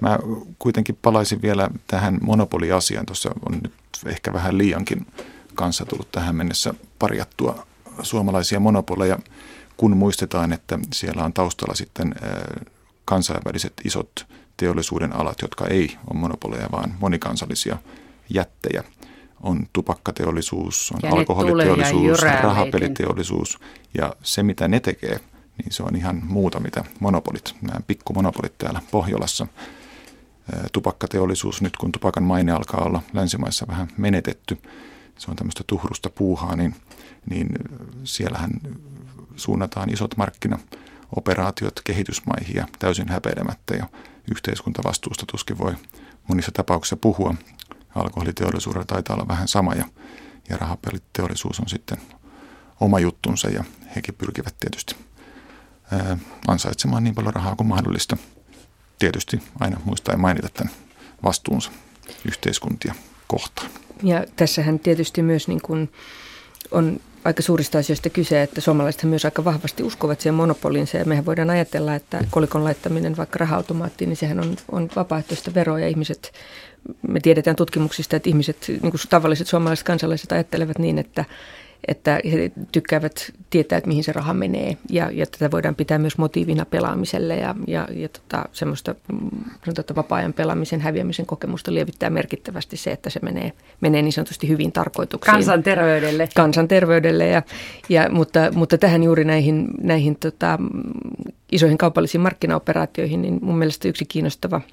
[0.00, 0.18] Mä
[0.58, 3.06] kuitenkin palaisin vielä tähän monopoliasiaan.
[3.06, 3.72] Tuossa on nyt
[4.06, 5.06] ehkä vähän liiankin
[5.54, 7.66] kanssa tullut tähän mennessä parjattua
[8.02, 9.18] suomalaisia monopoleja,
[9.76, 12.14] kun muistetaan, että siellä on taustalla sitten
[13.04, 17.76] kansainväliset isot teollisuuden alat, jotka ei ole monopoleja, vaan monikansallisia
[18.34, 18.84] jättejä.
[19.42, 23.58] On tupakkateollisuus, on ja alkoholiteollisuus, rahapeliteollisuus
[23.94, 25.20] ja se mitä ne tekee,
[25.58, 29.46] niin se on ihan muuta mitä monopolit, nämä pikkumonopolit täällä Pohjolassa.
[30.72, 34.58] Tupakkateollisuus, nyt kun tupakan maine alkaa olla länsimaissa vähän menetetty,
[35.18, 36.74] se on tämmöistä tuhrusta puuhaa, niin,
[37.30, 37.48] niin
[38.04, 38.50] siellähän
[39.36, 43.86] suunnataan isot markkinaoperaatiot kehitysmaihin ja täysin häpeilemättä ja
[44.30, 45.74] yhteiskuntavastuusta tuskin voi
[46.28, 47.34] monissa tapauksissa puhua.
[47.94, 49.84] Alkoholiteollisuudella taitaa olla vähän sama ja,
[50.48, 51.98] ja rahapeliteollisuus on sitten
[52.80, 53.64] oma juttunsa ja
[53.96, 54.96] hekin pyrkivät tietysti
[55.92, 56.18] ää,
[56.48, 58.16] ansaitsemaan niin paljon rahaa kuin mahdollista.
[58.98, 60.74] Tietysti aina muistaa mainita tämän
[61.22, 61.70] vastuunsa
[62.24, 62.94] yhteiskuntia
[63.26, 63.70] kohtaan.
[64.02, 65.92] Ja tässähän tietysti myös niin kuin
[66.70, 71.26] on aika suurista asioista kyse, että suomalaiset myös aika vahvasti uskovat siihen monopoliinsa ja mehän
[71.26, 76.32] voidaan ajatella, että kolikon laittaminen vaikka raha-automaattiin, niin sehän on, on vapaaehtoista veroa ja ihmiset,
[77.08, 81.24] me tiedetään tutkimuksista, että ihmiset, niin kuin tavalliset suomalaiset kansalaiset ajattelevat niin, että,
[81.88, 84.76] että he tykkäävät tietää, että mihin se raha menee.
[84.90, 89.94] Ja, ja tätä voidaan pitää myös motiivina pelaamiselle ja, ja, ja tota, semmoista mm, tota,
[89.94, 95.34] vapaa-ajan pelaamisen häviämisen kokemusta lievittää merkittävästi se, että se menee, menee niin sanotusti hyvin tarkoituksiin.
[95.34, 96.28] Kansanterveydelle.
[96.34, 97.42] Kansanterveydelle, ja,
[97.88, 100.58] ja, mutta, mutta tähän juuri näihin, näihin tota,
[101.52, 104.60] isoihin kaupallisiin markkinaoperaatioihin, niin mun mielestä yksi kiinnostava–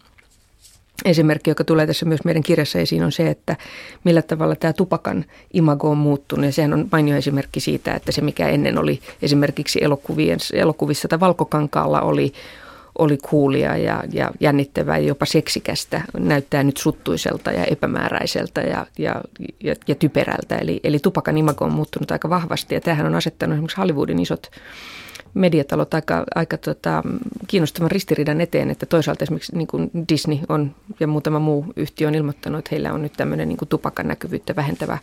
[1.05, 3.55] esimerkki, joka tulee tässä myös meidän kirjassa esiin, on se, että
[4.03, 6.45] millä tavalla tämä tupakan imago on muuttunut.
[6.45, 11.19] Ja sehän on mainio esimerkki siitä, että se mikä ennen oli esimerkiksi elokuvien, elokuvissa tai
[11.19, 12.33] valkokankaalla oli,
[12.97, 19.21] oli kuulia ja, ja jännittävää ja jopa seksikästä, näyttää nyt suttuiselta ja epämääräiseltä ja, ja,
[19.63, 20.55] ja, ja typerältä.
[20.55, 24.51] Eli, eli tupakan imago on muuttunut aika vahvasti ja tämähän on asettanut esimerkiksi Hollywoodin isot
[25.33, 27.03] mediatalot aika, aika tota,
[27.47, 32.15] kiinnostavan ristiriidan eteen, että toisaalta esimerkiksi niin kuin Disney on ja muutama muu yhtiö on
[32.15, 34.97] ilmoittanut, että heillä on nyt tämmöinen niin tupakan näkyvyyttä vähentävä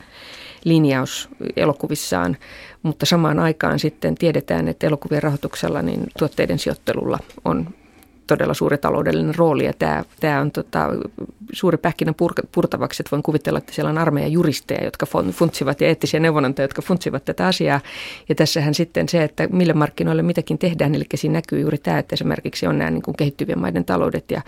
[0.64, 2.36] linjaus elokuvissaan,
[2.82, 7.74] mutta samaan aikaan sitten tiedetään, että elokuvien rahoituksella niin tuotteiden sijoittelulla on
[8.30, 9.64] todella suuri taloudellinen rooli.
[9.64, 10.88] Ja tämä, tämä on tota,
[11.52, 15.88] suuri pähkinä pur- purtavaksi, että voin kuvitella, että siellä on armeija juristeja, jotka funtsivat ja
[15.88, 17.80] eettisiä neuvonantajia, jotka funtsivat tätä asiaa.
[18.28, 22.14] Ja tässähän sitten se, että mille markkinoille mitäkin tehdään, eli siinä näkyy juuri tämä, että
[22.14, 24.42] esimerkiksi on nämä niin kuin kehittyvien maiden taloudet ja,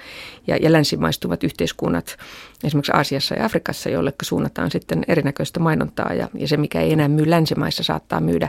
[0.47, 2.17] ja, ja länsimaistuvat yhteiskunnat
[2.65, 6.15] esimerkiksi Aasiassa ja Afrikassa, joille suunnataan sitten erinäköistä mainontaa.
[6.15, 8.49] Ja, ja se, mikä ei enää myy länsimaissa, saattaa myydä,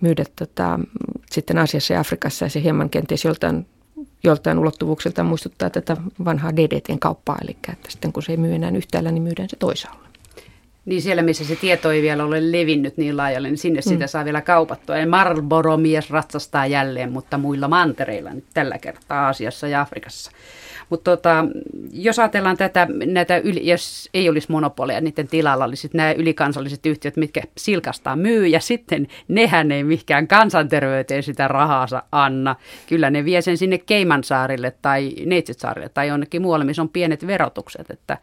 [0.00, 0.80] myydä tota,
[1.30, 2.44] sitten Aasiassa ja Afrikassa.
[2.44, 3.66] Ja se hieman kenties joltain
[4.24, 8.70] joltain ulottuvuuksilta muistuttaa tätä vanhaa DDTn kauppaa, eli että sitten kun se ei myy enää
[8.70, 10.08] yhtäällä, niin myydään se toisaalla.
[10.84, 13.88] Niin siellä, missä se tieto ei vielä ole levinnyt niin laajalle, niin sinne mm.
[13.88, 14.96] sitä saa vielä kaupattua.
[14.96, 20.30] Ja Marlboro-mies ratsastaa jälleen, mutta muilla mantereilla nyt tällä kertaa Aasiassa ja Afrikassa.
[20.90, 21.44] Mutta tota,
[21.92, 27.16] jos ajatellaan tätä, näitä yli, jos ei olisi monopoleja, niiden tilalla olisi nämä ylikansalliset yhtiöt,
[27.16, 32.56] mitkä silkastaa myy, ja sitten nehän ei mikään kansanterveyteen sitä rahansa anna.
[32.88, 37.90] Kyllä ne vie sen sinne Keimansaarille tai Neitsitsaarille tai jonnekin muualle, missä on pienet verotukset.
[37.90, 38.18] Että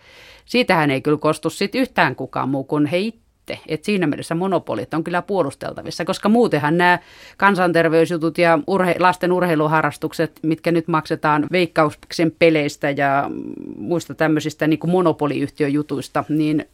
[0.45, 3.59] siitähän ei kyllä kostu sit yhtään kukaan muu kuin he itse sitten.
[3.67, 6.99] Et siinä mielessä monopolit on kyllä puolusteltavissa, koska muutenhan nämä
[7.37, 13.31] kansanterveysjutut ja urhe- lasten urheiluharrastukset, mitkä nyt maksetaan veikkauksen peleistä ja
[13.77, 16.65] muista tämmöisistä niin kuin monopoliyhtiöjutuista, niin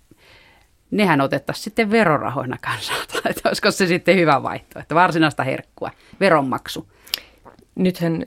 [0.91, 3.13] nehän otettaisiin sitten verorahoina kansalta.
[3.29, 6.87] Että olisiko se sitten hyvä vaihtoehto, varsinaista herkkua, veronmaksu.
[7.75, 8.25] Nythän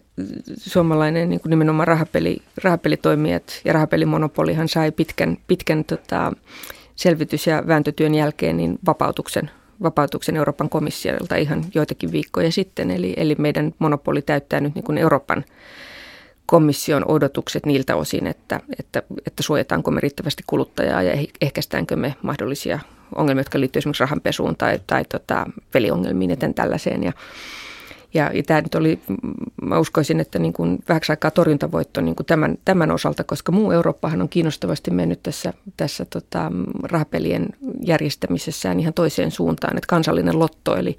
[0.56, 6.32] suomalainen niin nimenomaan rahapeli, rahapelitoimijat ja rahapelimonopolihan sai pitkän, pitkän tota,
[6.96, 9.50] selvitys- ja vääntötyön jälkeen niin vapautuksen,
[9.82, 12.90] vapautuksen Euroopan komissiolta ihan joitakin viikkoja sitten.
[12.90, 15.44] Eli, eli meidän monopoli täyttää nyt niin kuin Euroopan
[16.46, 22.78] komission odotukset niiltä osin, että, että, että suojataanko me riittävästi kuluttajaa ja ehkäistäänkö me mahdollisia
[23.14, 27.04] ongelmia, jotka liittyvät esimerkiksi rahanpesuun tai, tai tota, peliongelmiin, eten tällaiseen.
[27.04, 27.12] Ja,
[28.14, 28.98] Ja, ja tämä nyt oli,
[29.62, 33.70] mä uskoisin, että niin kuin vähäksi aikaa torjuntavoitto niin kuin tämän, tämän osalta, koska muu
[33.70, 37.48] Eurooppahan on kiinnostavasti mennyt tässä, tässä tota, rahapelien
[37.80, 40.98] järjestämisessään ihan toiseen suuntaan, että kansallinen lotto, eli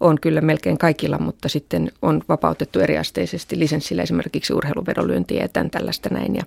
[0.00, 6.08] on kyllä melkein kaikilla, mutta sitten on vapautettu eriasteisesti lisenssillä esimerkiksi urheiluvedonlyöntiä ja tämän tällaista
[6.12, 6.36] näin.
[6.36, 6.42] Ja,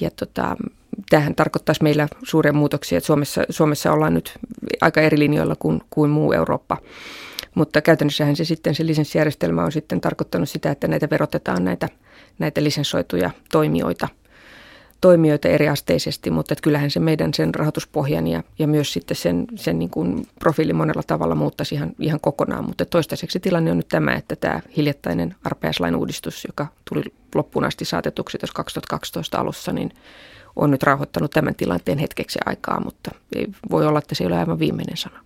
[0.00, 0.56] ja tota,
[1.10, 4.38] tämähän tarkoittaisi meillä suuria muutoksia, että Suomessa, Suomessa ollaan nyt
[4.80, 6.76] aika eri linjoilla kuin, kuin muu Eurooppa.
[7.54, 11.88] Mutta käytännössähän se sitten se lisenssijärjestelmä on sitten tarkoittanut sitä, että näitä verotetaan näitä,
[12.38, 14.08] näitä lisenssoituja toimijoita–
[15.00, 19.78] toimijoita eriasteisesti, mutta että kyllähän se meidän sen rahoituspohjan ja, ja myös sitten sen, sen
[19.78, 22.64] niin kuin profiili monella tavalla muuttaisi ihan, ihan kokonaan.
[22.64, 27.02] Mutta toistaiseksi tilanne on nyt tämä, että tämä hiljattainen arpajaislain uudistus, joka tuli
[27.34, 29.90] loppuun asti saatetuksi tuossa 2012 alussa, niin
[30.56, 34.38] on nyt rauhoittanut tämän tilanteen hetkeksi aikaa, mutta ei, voi olla, että se ei ole
[34.38, 35.24] aivan viimeinen sana.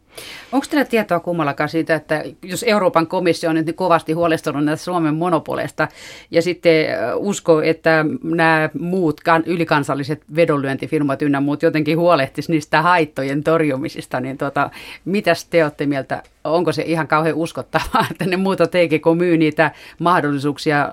[0.52, 4.84] Onko teillä tietoa kummallakaan siitä, että jos Euroopan komissio on nyt niin kovasti huolestunut näistä
[4.84, 5.88] Suomen monopoleista
[6.30, 14.20] ja sitten usko, että nämä muut ylikansalliset vedonlyöntifirmat ynnä muut jotenkin huolehtisi niistä haittojen torjumisista,
[14.20, 14.70] niin tuota,
[15.04, 19.70] mitäs te olette mieltä, onko se ihan kauhean uskottavaa, että ne muuta TGK myy niitä
[19.98, 20.92] mahdollisuuksia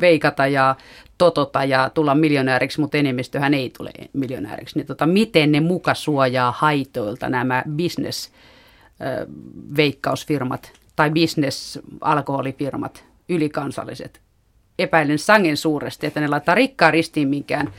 [0.00, 0.74] veikata ja
[1.18, 4.78] totota ja tulla miljonääriksi, mutta enemmistöhän ei tule miljonääriksi.
[4.78, 8.30] Niin tota, miten ne muka suojaa haitoilta nämä business
[9.76, 14.20] veikkausfirmat tai business-alkoholifirmat, ylikansalliset.
[14.78, 17.72] Epäilen sangen suuresti, että ne laittaa rikkaa ristiin minkään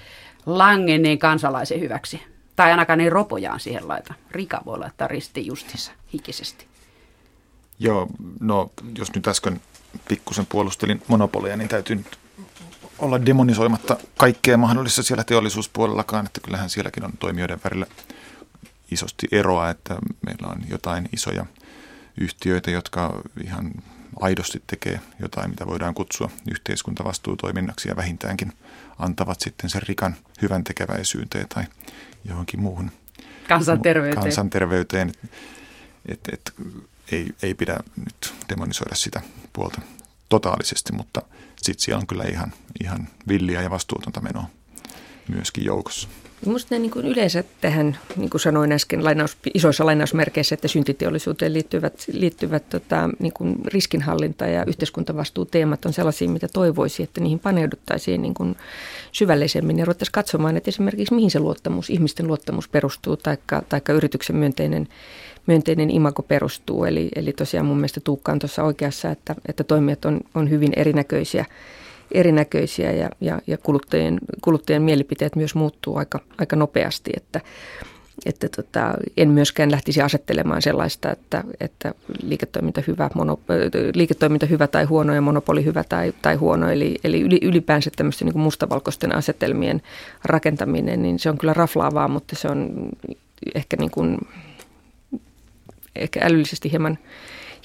[0.45, 2.21] langenneen kansalaisen hyväksi.
[2.55, 4.13] Tai ainakaan ne ropojaan siihen laita.
[4.31, 6.65] Rika voi laittaa ristiin justissa hikisesti.
[7.79, 8.07] Joo,
[8.39, 9.61] no jos nyt äsken
[10.07, 12.17] pikkusen puolustelin monopolia, niin täytyy nyt
[12.99, 17.85] olla demonisoimatta kaikkea mahdollista siellä teollisuuspuolellakaan, että kyllähän sielläkin on toimijoiden välillä
[18.91, 21.45] isosti eroa, että meillä on jotain isoja
[22.17, 23.71] yhtiöitä, jotka ihan
[24.19, 28.53] aidosti tekee jotain, mitä voidaan kutsua yhteiskuntavastuutoiminnaksi ja vähintäänkin
[28.99, 31.63] antavat sitten sen rikan hyvän tekeväisyyteen tai
[32.25, 32.91] johonkin muuhun
[33.47, 34.23] kansanterveyteen.
[34.23, 35.11] kansanterveyteen.
[36.05, 36.53] Et, et,
[37.11, 39.21] ei, ei pidä nyt demonisoida sitä
[39.53, 39.81] puolta
[40.29, 41.21] totaalisesti, mutta
[41.65, 44.45] sitten siellä on kyllä ihan, ihan villiä ja vastuutonta menoa
[45.27, 46.07] myöskin joukossa.
[46.45, 52.05] Minusta ne niin yleensä tähän, niin kuin sanoin äsken lainaus, isoissa lainausmerkeissä, että syntiteollisuuteen liittyvät,
[52.11, 58.33] liittyvät tota, niin kuin riskinhallinta ja yhteiskuntavastuuteemat on sellaisia, mitä toivoisi, että niihin paneuduttaisiin niin
[58.33, 58.55] kuin
[59.11, 64.35] syvällisemmin ja ruvettaisiin katsomaan, että esimerkiksi mihin se luottamus, ihmisten luottamus perustuu, taikka, taikka yrityksen
[64.35, 64.87] myönteinen
[65.47, 66.85] myönteinen imago perustuu.
[66.85, 70.71] Eli, eli tosiaan mun mielestä Tuukka on tuossa oikeassa, että, että toimijat on, on hyvin
[70.75, 71.45] erinäköisiä,
[72.11, 77.41] erinäköisiä ja, ja, ja kuluttajien, kuluttajien mielipiteet myös muuttuu aika, aika nopeasti, että,
[78.25, 83.39] että tota, en myöskään lähtisi asettelemaan sellaista, että, että liiketoiminta, hyvä, mono,
[83.93, 86.69] liiketoiminta hyvä tai huono ja monopoli hyvä tai, tai huono.
[86.69, 89.81] Eli, eli ylipäänsä tämmöisten niin mustavalkoisten asetelmien
[90.23, 92.89] rakentaminen, niin se on kyllä raflaavaa, mutta se on
[93.55, 94.17] ehkä niin kuin
[95.95, 96.97] ehkä älyllisesti hieman,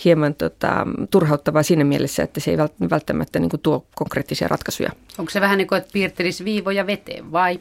[0.05, 2.59] hieman tota, turhauttavaa siinä mielessä, että se ei
[2.91, 4.91] välttämättä niin kuin tuo konkreettisia ratkaisuja.
[5.19, 7.59] Onko se vähän niin kuin, että piirtelisi viivoja veteen vai?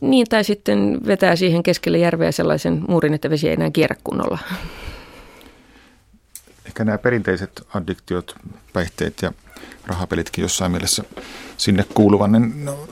[0.00, 4.38] Niin, tai sitten vetää siihen keskelle järveä sellaisen muurin, että vesi ei enää kierrä kunnolla.
[6.68, 8.34] Ehkä nämä perinteiset addiktiot,
[8.72, 9.32] päihteet ja
[9.86, 11.04] rahapelitkin jossain mielessä
[11.56, 12.88] sinne kuuluvan, niin ne on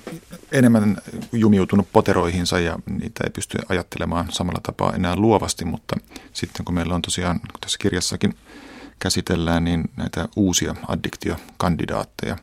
[0.53, 0.97] enemmän
[1.33, 5.97] jumiutunut poteroihinsa ja niitä ei pysty ajattelemaan samalla tapaa enää luovasti, mutta
[6.33, 8.37] sitten kun meillä on tosiaan, kun tässä kirjassakin
[8.99, 12.37] käsitellään, niin näitä uusia addiktiokandidaatteja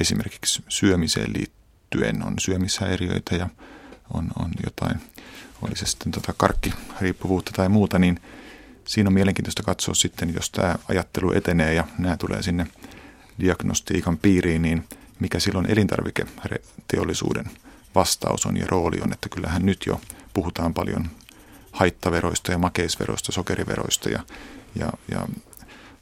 [0.00, 3.48] esimerkiksi syömiseen liittyen on syömishäiriöitä ja
[4.14, 5.00] on, on jotain,
[5.62, 8.20] oli se sitten tota karkkiriippuvuutta tai muuta, niin
[8.84, 12.66] siinä on mielenkiintoista katsoa sitten, jos tämä ajattelu etenee ja nämä tulee sinne
[13.40, 14.88] diagnostiikan piiriin, niin
[15.20, 17.50] mikä silloin elintarviketeollisuuden
[17.94, 20.00] vastaus on ja rooli on, että kyllähän nyt jo
[20.34, 21.10] puhutaan paljon
[21.72, 24.22] haittaveroista ja makeisveroista, sokeriveroista ja,
[24.74, 25.28] ja, ja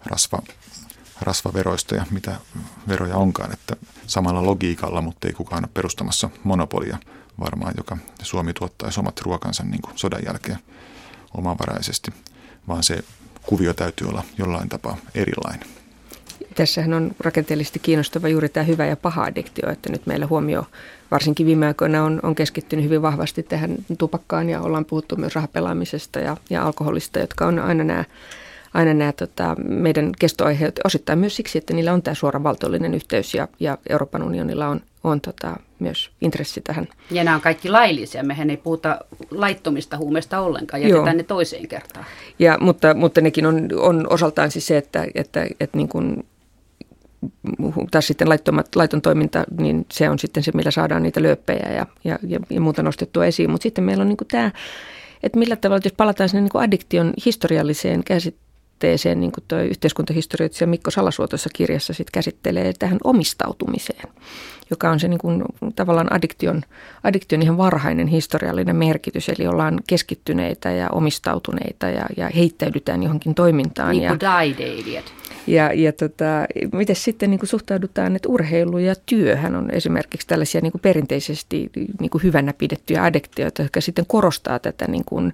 [0.06, 0.42] rasva,
[1.20, 2.36] rasvaveroista ja mitä
[2.88, 6.98] veroja onkaan, että samalla logiikalla, mutta ei kukaan ole perustamassa monopolia
[7.40, 10.58] varmaan, joka Suomi tuottaisi omat ruokansa niin kuin sodan jälkeen
[11.34, 12.10] omavaraisesti,
[12.70, 12.98] vaan se
[13.42, 15.68] kuvio täytyy olla jollain tapaa erilainen.
[16.54, 20.66] Tässähän on rakenteellisesti kiinnostava juuri tämä hyvä ja paha addiktio, että nyt meillä huomio
[21.10, 26.18] varsinkin viime aikoina on, on keskittynyt hyvin vahvasti tähän tupakkaan ja ollaan puhuttu myös rahapelaamisesta
[26.18, 28.04] ja, ja alkoholista, jotka on aina nämä,
[28.74, 33.34] aina nämä tota, meidän kestoaiheet osittain myös siksi, että niillä on tämä suora valtiollinen yhteys
[33.34, 36.88] ja, ja Euroopan unionilla on, on tota, myös intressi tähän.
[37.10, 38.22] Ja nämä on kaikki laillisia.
[38.22, 38.98] Mehän ei puhuta
[39.30, 41.16] laittomista huumeista ollenkaan, jätetään Joo.
[41.16, 42.06] ne toiseen kertaan.
[42.38, 46.24] Ja, mutta, mutta nekin on, on osaltaan siis se, että, että, että niin kuin
[47.90, 51.86] taas sitten laittomat, laiton toiminta, niin se on sitten se, millä saadaan niitä lööppejä ja,
[52.04, 53.50] ja, ja, ja muuta nostettua esiin.
[53.50, 54.50] Mutta sitten meillä on niin tämä,
[55.22, 58.04] että millä tavalla, jos palataan sinne niin addiktion historialliseen
[58.80, 64.08] käsitteeseen, niin kuin tuo yhteiskuntahistorioitsija Mikko Salasuotossa kirjassa sit käsittelee tähän omistautumiseen,
[64.70, 65.42] joka on se niin kuin,
[65.76, 66.62] tavallaan addiktion,
[67.04, 73.90] addiktion ihan varhainen historiallinen merkitys, eli ollaan keskittyneitä ja omistautuneita ja, ja heittäydytään johonkin toimintaan.
[73.90, 74.18] Niin kuin
[74.94, 75.02] ja,
[75.46, 80.60] ja, ja tota, miten sitten niin kuin suhtaudutaan, että urheilu ja työhän on esimerkiksi tällaisia
[80.60, 85.32] niin kuin perinteisesti niin kuin hyvänä pidettyjä addiktioita, jotka sitten korostaa tätä niin kuin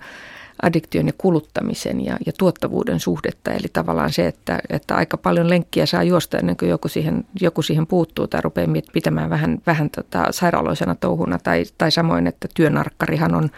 [0.63, 3.53] addiktion ja kuluttamisen ja, ja tuottavuuden suhdetta.
[3.53, 7.63] Eli tavallaan se, että, että aika paljon lenkkiä saa juosta ennen kuin joku siihen, joku
[7.63, 11.39] siihen puuttuu tai rupeaa pitämään vähän, vähän tota sairaaloisena touhuna.
[11.39, 13.51] Tai, tai samoin, että työnarkkarihan on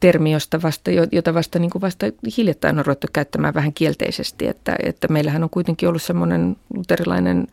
[0.00, 4.46] termi, josta vasta, jota vasta, niin kuin vasta hiljattain on ruvettu käyttämään vähän kielteisesti.
[4.46, 7.46] Että, että meillähän on kuitenkin ollut semmoinen luterilainen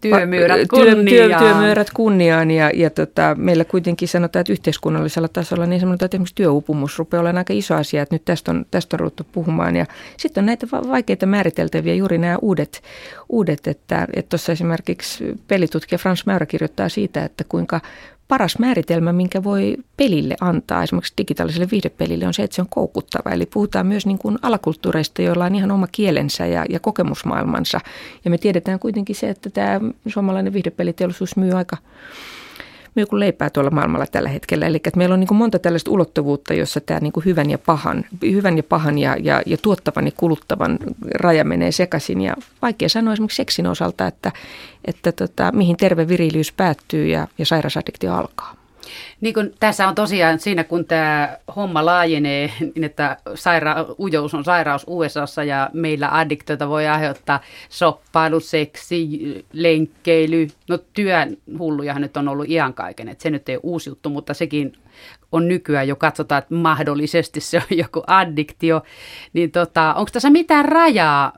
[0.00, 1.04] Työmyyrät kunniaan.
[1.04, 6.06] Työ, työ, työmyyrät kunniaan ja, ja tota, meillä kuitenkin sanotaan, että yhteiskunnallisella tasolla niin sanotaan,
[6.06, 9.26] että esimerkiksi työupumus rupeaa olemaan aika iso asia, että nyt tästä on, tästä on ruvettu
[9.32, 9.76] puhumaan.
[9.76, 12.82] Ja sitten on näitä vaikeita määriteltäviä juuri nämä uudet,
[13.28, 17.80] uudet että tuossa esimerkiksi pelitutkija Frans Mäyrä kirjoittaa siitä, että kuinka
[18.28, 23.30] paras määritelmä, minkä voi pelille antaa, esimerkiksi digitaaliselle viihdepelille, on se, että se on koukuttava.
[23.30, 27.80] Eli puhutaan myös niin kuin alakulttuureista, joilla on ihan oma kielensä ja, ja kokemusmaailmansa.
[28.24, 31.76] Ja me tiedetään kuitenkin se, että tämä suomalainen viihdepeliteollisuus myy aika
[32.96, 34.66] myy kuin leipää tuolla maailmalla tällä hetkellä.
[34.66, 37.58] Eli että meillä on niin kuin monta tällaista ulottuvuutta, jossa tämä niin kuin hyvän ja
[37.58, 40.78] pahan, hyvän ja, pahan ja, ja, ja tuottavan ja kuluttavan
[41.14, 42.20] raja menee sekaisin.
[42.20, 44.32] Ja vaikea sanoa esimerkiksi seksin osalta, että,
[44.84, 48.55] että tota, mihin terve virilyys päättyy ja, ja sairasaddiktio alkaa.
[49.20, 54.44] Niin kun tässä on tosiaan siinä, kun tämä homma laajenee, niin että saira- ujous on
[54.44, 60.46] sairaus USAssa ja meillä addiktiota voi aiheuttaa soppailu, seksi, lenkkeily.
[60.68, 64.10] No työn hullujahan nyt on ollut iän kaiken, että se nyt ei ole uusi juttu,
[64.10, 64.72] mutta sekin
[65.32, 68.82] on nykyään jo katsotaan, että mahdollisesti se on joku addiktio.
[69.32, 71.32] Niin tota, onko tässä mitään rajaa?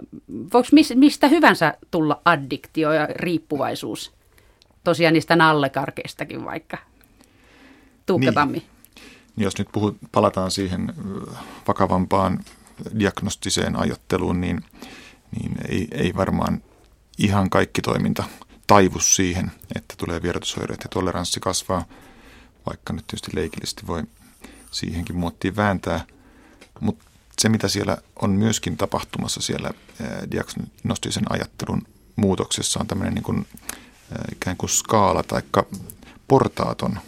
[0.53, 4.13] Voiko mistä hyvänsä tulla addiktio ja riippuvaisuus?
[4.85, 6.79] Tosiaan niistä nallekarkeistakin vaikka.
[8.09, 8.59] Tuukka Tammi.
[8.59, 8.69] Niin.
[9.37, 9.45] niin.
[9.45, 10.95] Jos nyt puhut, palataan siihen
[11.69, 12.45] vakavampaan
[12.99, 14.65] diagnostiseen ajatteluun, niin,
[15.41, 16.63] niin ei, ei varmaan
[17.19, 18.25] ihan kaikki toiminta
[18.67, 21.85] taivu siihen, että tulee vierotusoireet ja toleranssi kasvaa,
[22.67, 24.03] vaikka nyt tietysti leikillisesti voi
[24.71, 26.05] siihenkin muottiin vääntää.
[26.81, 27.05] Mutta
[27.41, 29.71] se, mitä siellä on myöskin tapahtumassa siellä
[30.31, 31.83] diagnostisen ajattelun
[32.17, 33.47] muutoksessa, on tämmöinen niin kuin,
[34.33, 35.43] ikään kuin skaala tai
[36.29, 36.99] portaaton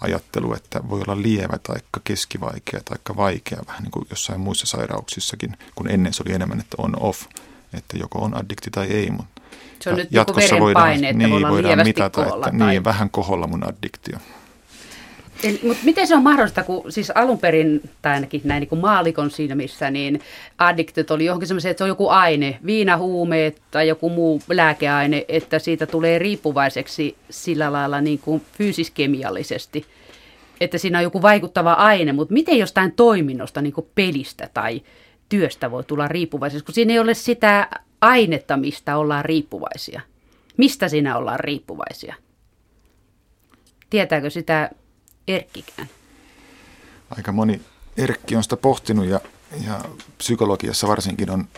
[0.00, 5.56] ajattelu, että voi olla lievä tai keskivaikea tai vaikea, vähän niin kuin jossain muissa sairauksissakin,
[5.74, 7.22] kun ennen se oli enemmän, että on off,
[7.74, 9.10] että joko on addikti tai ei.
[9.10, 9.40] Mutta
[9.80, 12.52] se on nyt jatkossa voidaan, että niin, voidaan mitata, että tai...
[12.52, 14.18] niin, vähän koholla mun addiktio.
[15.62, 19.30] Mutta miten se on mahdollista, kun siis alun perin, tai ainakin näin niin kuin maalikon
[19.30, 20.20] silmissä, niin
[20.58, 25.58] addiktiot oli johonkin semmoisia, että se on joku aine, viinahuumeet tai joku muu lääkeaine, että
[25.58, 29.84] siitä tulee riippuvaiseksi sillä lailla niin kuin fyysiskemiallisesti,
[30.60, 34.82] että siinä on joku vaikuttava aine, mutta miten jostain toiminnosta, niin kuin pelistä tai
[35.28, 37.68] työstä voi tulla riippuvaiseksi, kun siinä ei ole sitä
[38.00, 40.00] ainetta, mistä ollaan riippuvaisia.
[40.56, 42.14] Mistä siinä ollaan riippuvaisia?
[43.90, 44.70] Tietääkö sitä
[45.28, 45.88] Erkkikään?
[47.10, 47.60] Aika moni
[47.96, 49.20] Erkki on sitä pohtinut ja,
[49.66, 49.80] ja
[50.18, 51.48] psykologiassa varsinkin on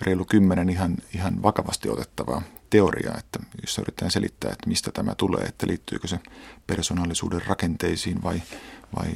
[0.00, 5.44] reilu kymmenen ihan, ihan vakavasti otettavaa teoriaa, että jos yritetään selittää, että mistä tämä tulee,
[5.44, 6.18] että liittyykö se
[6.66, 8.42] persoonallisuuden rakenteisiin vai,
[8.98, 9.08] vai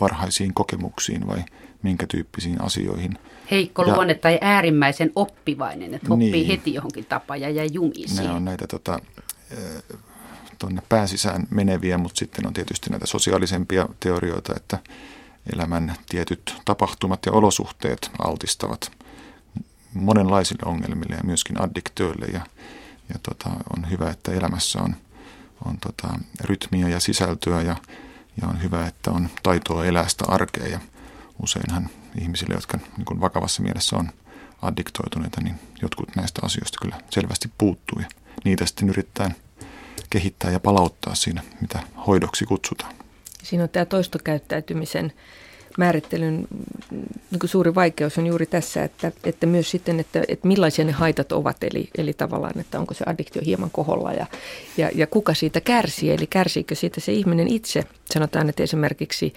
[0.00, 1.44] varhaisiin kokemuksiin vai
[1.82, 3.18] minkä tyyppisiin asioihin.
[3.50, 8.16] Heikko ja, luonne tai äärimmäisen oppivainen, että oppii niin, heti johonkin tapaan ja jää jumiin
[8.16, 8.98] Ne on näitä tota,
[10.58, 14.78] tuonne pääsisään meneviä, mutta sitten on tietysti näitä sosiaalisempia teorioita, että
[15.52, 18.92] elämän tietyt tapahtumat ja olosuhteet altistavat
[19.94, 22.26] monenlaisille ongelmille ja myöskin addiktöille.
[22.26, 22.40] Ja,
[23.08, 24.96] ja tota, on hyvä, että elämässä on,
[25.64, 26.08] on tota,
[26.40, 27.76] rytmiä ja sisältöä ja,
[28.42, 30.66] ja on hyvä, että on taitoa elää sitä arkea.
[30.66, 30.80] Ja
[31.42, 31.90] useinhan
[32.20, 34.10] ihmisille, jotka niin vakavassa mielessä on
[34.62, 38.08] addiktoituneita, niin jotkut näistä asioista kyllä selvästi puuttuu ja
[38.44, 39.30] niitä sitten yrittää–
[40.10, 42.94] kehittää ja palauttaa siinä, mitä hoidoksi kutsutaan.
[43.42, 45.12] Siinä on tämä toistokäyttäytymisen
[45.78, 46.48] määrittelyn
[47.30, 50.92] niin kuin suuri vaikeus on juuri tässä, että, että myös sitten, että, että millaisia ne
[50.92, 54.26] haitat ovat, eli, eli tavallaan, että onko se addiktio hieman koholla ja,
[54.76, 57.84] ja, ja kuka siitä kärsii, eli kärsiikö siitä se ihminen itse.
[58.10, 59.34] Sanotaan, että esimerkiksi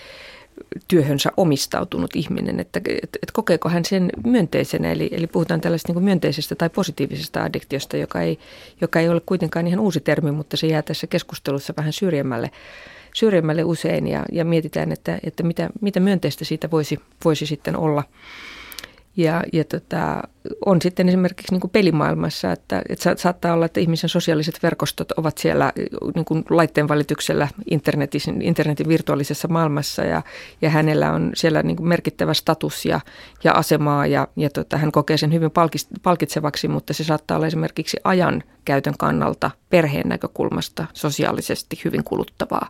[0.87, 6.03] työhönsä omistautunut ihminen, että, että, että kokeeko hän sen myönteisenä, eli, eli puhutaan tällaista niin
[6.03, 8.39] myönteisestä tai positiivisesta addiktiosta, joka ei,
[8.81, 12.51] joka ei ole kuitenkaan ihan uusi termi, mutta se jää tässä keskustelussa vähän syrjemmälle
[13.15, 18.03] syrjemmälle usein ja, ja mietitään, että, että mitä, mitä myönteistä siitä voisi, voisi sitten olla.
[19.17, 20.21] Ja, ja tota,
[20.65, 25.37] on sitten esimerkiksi niin kuin pelimaailmassa, että, että saattaa olla, että ihmisen sosiaaliset verkostot ovat
[25.37, 25.73] siellä
[26.15, 30.21] niin kuin laitteen välityksellä internetin, internetin virtuaalisessa maailmassa ja,
[30.61, 32.99] ja hänellä on siellä niin kuin merkittävä status ja,
[33.43, 35.51] ja asemaa ja, ja tota, hän kokee sen hyvin
[36.03, 42.69] palkitsevaksi, mutta se saattaa olla esimerkiksi ajan käytön kannalta perheen näkökulmasta sosiaalisesti hyvin kuluttavaa.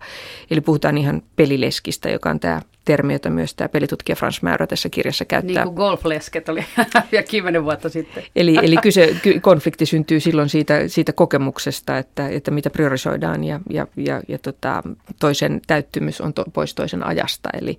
[0.52, 4.90] Eli puhutaan ihan pelileskistä, joka on tämä termi, jota myös tämä pelitutkija Frans Mäyrä tässä
[4.90, 5.56] kirjassa käyttää.
[5.56, 6.66] Niin kuin golflesket oli
[7.12, 8.24] ja kymmenen vuotta sitten.
[8.36, 13.88] Eli, eli kyse, konflikti syntyy silloin siitä, siitä kokemuksesta, että, että mitä priorisoidaan ja, ja,
[13.96, 14.84] ja, ja tota,
[15.20, 17.50] toisen täyttymys on to, pois toisen ajasta.
[17.62, 17.78] Eli,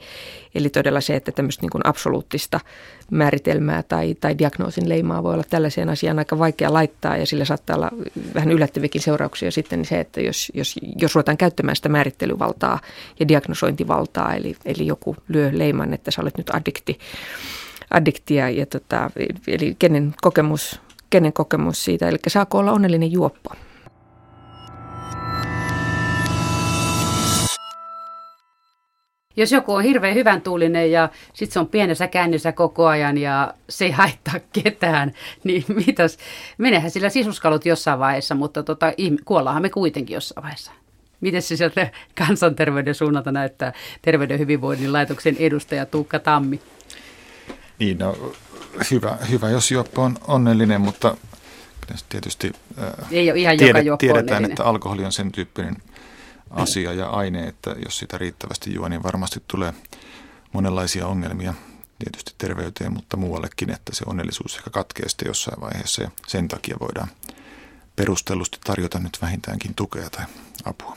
[0.55, 2.61] eli todella se, että tämmöistä niin kuin absoluuttista
[3.11, 7.77] määritelmää tai, tai diagnoosin leimaa voi olla tällaiseen asiaan aika vaikea laittaa ja sillä saattaa
[7.77, 7.91] olla
[8.35, 12.81] vähän yllättäviäkin seurauksia sitten niin se, että jos, jos, jos ruvetaan käyttämään sitä määrittelyvaltaa
[13.21, 16.99] ja diagnosointivaltaa, eli, eli joku lyö leiman, että sä olet nyt addikti,
[17.91, 19.11] addiktia, ja tota,
[19.47, 20.81] eli kenen kokemus,
[21.11, 23.51] kenen kokemus siitä, eli saako olla onnellinen juoppo.
[29.37, 33.55] Jos joku on hirveän hyvän tuulinen ja sitten se on pienessä kännissä koko ajan ja
[33.69, 35.13] se ei haittaa ketään,
[35.45, 36.19] niin mitäs,
[36.59, 38.93] menehän sillä sisuskalut jossain vaiheessa, mutta tota,
[39.25, 40.73] kuollaanhan me kuitenkin jossain vaiheessa.
[41.21, 41.91] Miten se sieltä
[42.27, 43.73] kansanterveyden suunnalta näyttää
[44.03, 46.61] terveyden hyvinvoinnin laitoksen edustaja Tuukka Tammi?
[47.79, 48.35] Niin, no,
[48.91, 51.17] hyvä, hyvä, jos juoppo on onnellinen, mutta
[52.09, 52.53] tietysti
[53.11, 54.51] Ei ole ihan tiedä, joka tiedetään, onnellinen.
[54.51, 55.77] että alkoholi on sen tyyppinen
[56.53, 59.75] asia ja aine, että jos sitä riittävästi juo, niin varmasti tulee
[60.53, 61.55] monenlaisia ongelmia
[61.99, 66.77] tietysti terveyteen, mutta muuallekin, että se onnellisuus ehkä katkeaa sitten jossain vaiheessa ja sen takia
[66.81, 67.09] voidaan
[67.97, 70.25] perustellusti tarjota nyt vähintäänkin tukea tai
[70.65, 70.97] apua.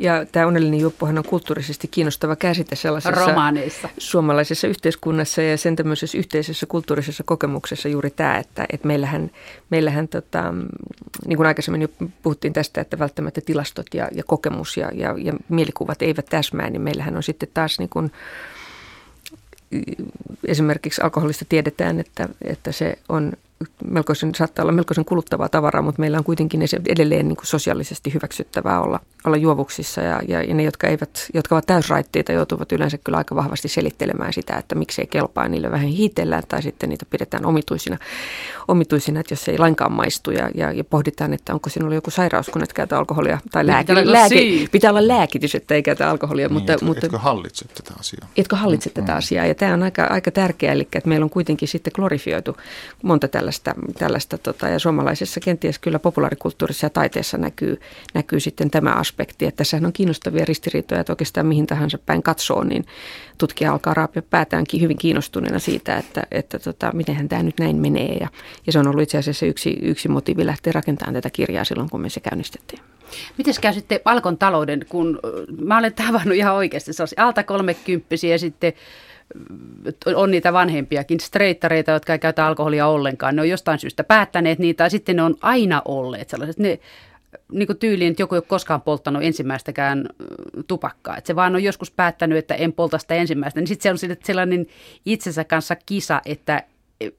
[0.00, 3.88] Ja tämä onnellinen juoppohan on kulttuurisesti kiinnostava käsite sellaisessa Romaaneissa.
[3.98, 9.30] suomalaisessa yhteiskunnassa ja sen tämmöisessä yhteisessä kulttuurisessa kokemuksessa juuri tämä, että, että meillähän,
[9.70, 10.54] meillähän tota,
[11.26, 11.88] niin kuin aikaisemmin jo
[12.22, 16.82] puhuttiin tästä, että välttämättä tilastot ja, ja kokemus ja, ja, ja mielikuvat eivät täsmää, niin
[16.82, 18.12] meillähän on sitten taas niin kuin,
[20.44, 23.32] esimerkiksi alkoholista tiedetään, että, että se on
[23.84, 28.80] melkoisen, saattaa olla melkoisen kuluttavaa tavaraa, mutta meillä on kuitenkin edelleen niin kuin sosiaalisesti hyväksyttävää
[28.80, 33.18] olla, olla juovuksissa ja, ja, ja ne, jotka, eivät, jotka ovat täysraitteita, joutuvat yleensä kyllä
[33.18, 37.98] aika vahvasti selittelemään sitä, että miksei kelpaa, niille vähän hiitellään tai sitten niitä pidetään omituisina,
[38.68, 42.48] omituisina että jos ei lainkaan maistu ja, ja, ja pohditaan, että onko sinulla joku sairaus,
[42.48, 46.46] kun et käytä alkoholia tai lääke, pitää, lääke, pitää olla lääkitys, että ei käytä alkoholia.
[46.46, 48.28] Niin, mutta, etkö, mutta, etkö hallitse tätä asiaa?
[48.36, 49.18] Etkö hallitse mm, tätä mm.
[49.18, 52.56] asiaa ja tämä on aika, aika tärkeää, eli että meillä on kuitenkin sitten glorifioitu
[53.02, 57.80] monta tällä tällaista, tällaista tota, ja suomalaisessa kenties kyllä populaarikulttuurissa ja taiteessa näkyy,
[58.14, 62.64] näkyy sitten tämä aspekti, että tässä on kiinnostavia ristiriitoja, että oikeastaan mihin tahansa päin katsoo,
[62.64, 62.84] niin
[63.38, 68.14] tutkija alkaa raapia päätäänkin hyvin kiinnostuneena siitä, että, että tota, mitenhän tämä nyt näin menee
[68.14, 68.28] ja,
[68.66, 72.00] ja se on ollut itse asiassa yksi, yksi motiivi lähteä rakentamaan tätä kirjaa silloin, kun
[72.00, 72.82] me se käynnistettiin.
[73.38, 75.18] Miten käy sitten Alkon talouden, kun
[75.64, 78.72] mä olen tavannut ihan oikeasti, se alta kolmekymppisiä ja sitten
[80.14, 83.36] on niitä vanhempiakin streittareita, jotka ei käytä alkoholia ollenkaan.
[83.36, 86.58] Ne on jostain syystä päättäneet niitä tai sitten ne on aina olleet sellaiset.
[86.58, 86.78] Ne,
[87.52, 90.08] niin kuin tyyliin, että joku ei ole koskaan polttanut ensimmäistäkään
[90.66, 91.16] tupakkaa.
[91.16, 93.60] Että se vaan on joskus päättänyt, että en polta sitä ensimmäistä.
[93.60, 94.66] Niin sitten se on sellainen
[95.06, 96.62] itsensä kanssa kisa, että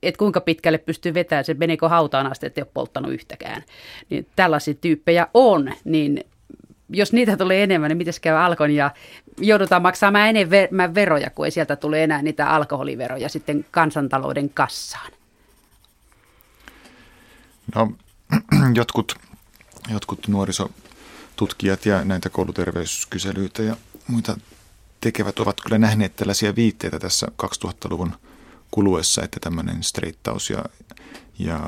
[0.03, 3.63] että kuinka pitkälle pystyy vetämään, se meneekö hautaan asti, että ei ole polttanut yhtäkään.
[4.09, 6.23] Niin tällaisia tyyppejä on, niin
[6.89, 8.91] jos niitä tulee enemmän, niin miten käy alkon ja
[9.37, 15.11] joudutaan maksamaan enemmän veroja, kun ei sieltä tule enää niitä alkoholiveroja sitten kansantalouden kassaan?
[17.75, 17.91] No,
[18.75, 19.15] jotkut,
[19.91, 23.75] jotkut nuorisotutkijat ja näitä kouluterveyskyselyitä ja
[24.07, 24.37] muita
[25.01, 28.13] tekevät ovat kyllä nähneet tällaisia viitteitä tässä 2000-luvun
[28.71, 30.65] kuluessa, että tämmöinen streittaus ja,
[31.39, 31.59] ja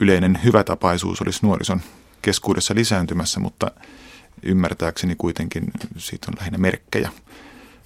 [0.00, 1.80] yleinen hyvätapaisuus olisi nuorison
[2.26, 3.70] keskuudessa lisääntymässä, mutta
[4.42, 5.64] ymmärtääkseni kuitenkin
[5.96, 7.10] siitä on lähinnä merkkejä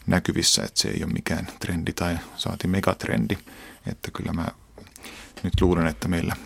[0.06, 3.36] näkyvissä, että se ei ole mikään trendi tai saati megatrendi.
[3.86, 4.46] Että kyllä mä
[5.42, 6.36] nyt luulen, että meillä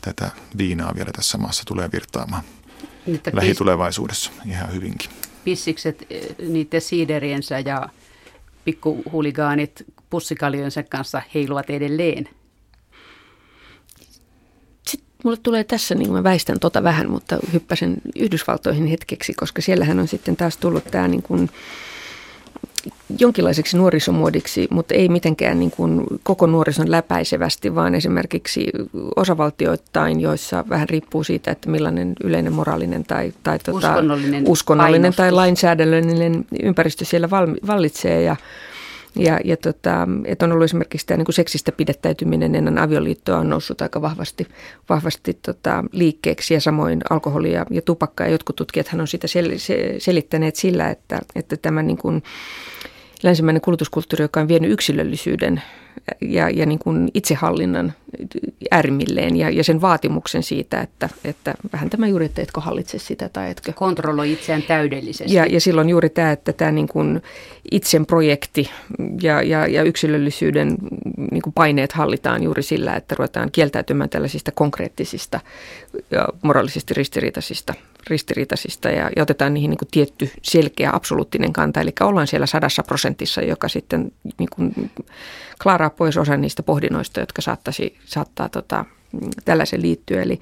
[0.00, 2.42] tätä viinaa vielä tässä maassa tulee virtaamaan
[3.06, 5.10] Niitä lähitulevaisuudessa ihan hyvinkin.
[5.44, 7.88] Pissikset eh, niiden siideriensä ja
[8.64, 12.28] pikkuhuligaanit pussikaljonsa kanssa heiluvat edelleen?
[15.24, 20.08] Mulle tulee tässä, niin mä väistän tota vähän, mutta hyppäsen Yhdysvaltoihin hetkeksi, koska siellähän on
[20.08, 21.50] sitten taas tullut tämä niin kuin
[23.18, 28.66] jonkinlaiseksi nuorisomuodiksi, mutta ei mitenkään niin kuin koko nuorison läpäisevästi, vaan esimerkiksi
[29.16, 35.30] osavaltioittain, joissa vähän riippuu siitä, että millainen yleinen moraalinen tai, tai tota, uskonnollinen, uskonnollinen tai
[35.30, 37.30] lainsäädännöllinen ympäristö siellä
[37.66, 38.22] vallitsee.
[38.22, 38.36] Ja,
[39.16, 43.82] ja, ja tota, että on ollut esimerkiksi tämä niin seksistä pidettäytyminen ennen avioliittoa on noussut
[43.82, 44.46] aika vahvasti,
[44.88, 48.24] vahvasti tota, liikkeeksi ja samoin alkoholi ja, ja tupakka.
[48.24, 52.22] Ja jotkut tutkijathan on sitä sel, se, selittäneet sillä, että, että tämä niin kuin,
[53.22, 55.62] länsimäinen kulutuskulttuuri, joka on vienyt yksilöllisyyden
[56.20, 57.92] ja, ja niin kuin itsehallinnan
[58.70, 63.28] äärimmilleen ja, ja sen vaatimuksen siitä, että, että vähän tämä juuri, että etkö hallitse sitä
[63.28, 63.72] tai etkö.
[63.72, 65.34] Kontrolloi itseään täydellisesti.
[65.34, 67.22] Ja, ja silloin juuri tämä, että tämä niin kuin
[67.70, 68.70] itsen projekti
[69.22, 70.76] ja, ja, ja yksilöllisyyden
[71.30, 75.40] niin kuin paineet hallitaan juuri sillä, että ruvetaan kieltäytymään tällaisista konkreettisista
[76.10, 77.74] ja moraalisesti ristiriitaisista
[78.10, 81.80] ristiriitaisista ja, ja otetaan niihin niin kuin tietty selkeä absoluuttinen kanta.
[81.80, 84.90] Eli ollaan siellä sadassa prosentissa, joka sitten niin kuin
[85.62, 88.84] klaaraa pois osa niistä pohdinnoista, jotka saattaisi, saattaa tota,
[89.44, 90.22] tällaisen liittyä.
[90.22, 90.40] Eli,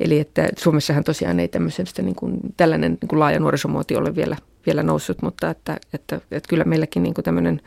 [0.00, 4.36] eli että Suomessahan tosiaan ei tämmöisestä niin kuin, tällainen niin kuin laaja nuorisomuoti ole vielä,
[4.66, 7.60] vielä noussut, mutta että, että, että kyllä meilläkin niin kuin tämmöinen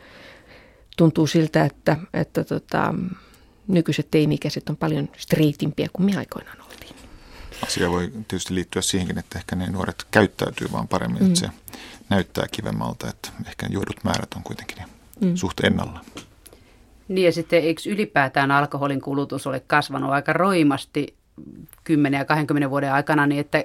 [0.96, 2.94] tuntuu siltä, että, että tota,
[3.68, 6.96] nykyiset teini-ikäiset on paljon striitimpiä kuin me aikoinaan oltiin.
[7.62, 11.26] Asia voi tietysti liittyä siihenkin, että ehkä ne nuoret käyttäytyy vaan paremmin, mm.
[11.26, 11.48] että se
[12.08, 14.78] näyttää kivemmalta, että ehkä juodut määrät on kuitenkin
[15.20, 15.36] mm.
[15.36, 16.04] suht ennalla.
[17.08, 21.14] Niin ja sitten eikö ylipäätään alkoholin kulutus ole kasvanut aika roimasti
[21.84, 23.62] 10 ja 20 vuoden aikana, niin että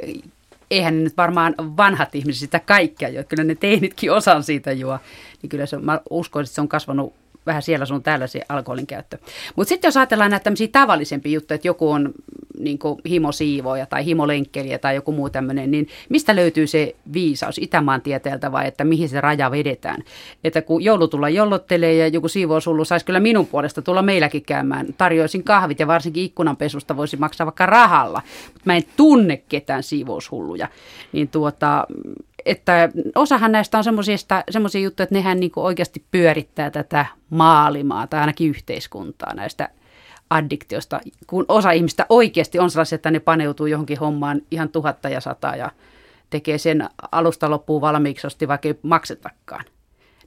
[0.71, 4.99] eihän nyt varmaan vanhat ihmiset sitä kaikkea jo, kyllä ne teinitkin osan siitä juo,
[5.41, 7.13] niin kyllä se, mä uskon, että se on kasvanut
[7.49, 9.17] vähän siellä sun täällä se alkoholin käyttö.
[9.55, 12.13] Mutta sitten jos ajatellaan näitä tämmöisiä tavallisempia juttuja, että joku on
[12.59, 12.79] niin
[13.09, 18.67] himosiivoja tai himolenkkeliä tai joku muu tämmöinen, niin mistä löytyy se viisaus Itämaan tieteeltä vai
[18.67, 20.03] että mihin se raja vedetään?
[20.43, 24.87] Että kun joulu tulla jollottelee ja joku siivousullu saisi kyllä minun puolesta tulla meilläkin käymään,
[24.97, 30.67] tarjoisin kahvit ja varsinkin ikkunanpesusta voisi maksaa vaikka rahalla, mutta mä en tunne ketään siivoushulluja,
[31.11, 31.87] niin tuota,
[32.45, 33.83] että osahan näistä on
[34.49, 39.69] semmoisia juttuja, että nehän niin oikeasti pyörittää tätä maalimaa tai ainakin yhteiskuntaa näistä
[40.29, 45.21] addiktiosta, kun osa ihmistä oikeasti on sellaisia, että ne paneutuu johonkin hommaan ihan tuhatta ja
[45.21, 45.71] sataa ja
[46.29, 49.65] tekee sen alusta loppuun valmiiksi, osti vaikka ei maksetakaan.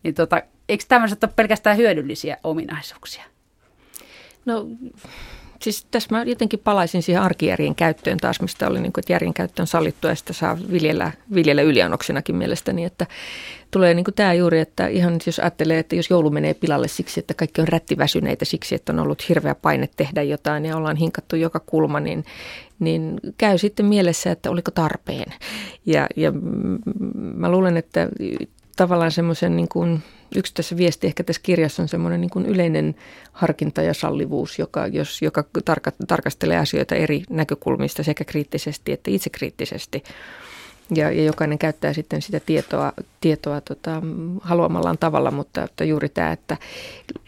[0.03, 3.25] Niin tota, eikö tämmöiset ole pelkästään hyödyllisiä ominaisuuksia?
[4.45, 4.67] No
[5.63, 9.35] siis tässä mä jotenkin palaisin siihen arkijärjen käyttöön taas, mistä oli niin kuin, että järjen
[9.35, 13.07] käyttö on sallittua ja sitä saa viljellä, viljellä yliannoksinakin mielestäni, että
[13.71, 17.21] tulee niin kuin tämä juuri, että ihan jos ajattelee, että jos joulu menee pilalle siksi,
[17.21, 21.37] että kaikki on rättiväsyneitä siksi, että on ollut hirveä paine tehdä jotain ja ollaan hinkattu
[21.37, 22.25] joka kulma, niin,
[22.79, 25.33] niin käy sitten mielessä, että oliko tarpeen.
[25.87, 26.33] Ja, ja
[27.13, 28.09] mä luulen, että
[28.77, 30.03] tavallaan semmoisen niin kuin,
[30.37, 32.95] yksi tässä viesti ehkä tässä kirjassa on semmoinen niin kuin yleinen
[33.33, 40.03] harkinta ja sallivuus, joka, jos, joka tarka, tarkastelee asioita eri näkökulmista sekä kriittisesti että itsekriittisesti.
[40.95, 44.03] Ja, ja jokainen käyttää sitten sitä tietoa, tietoa tota,
[44.41, 46.57] haluamallaan tavalla, mutta että juuri tämä, että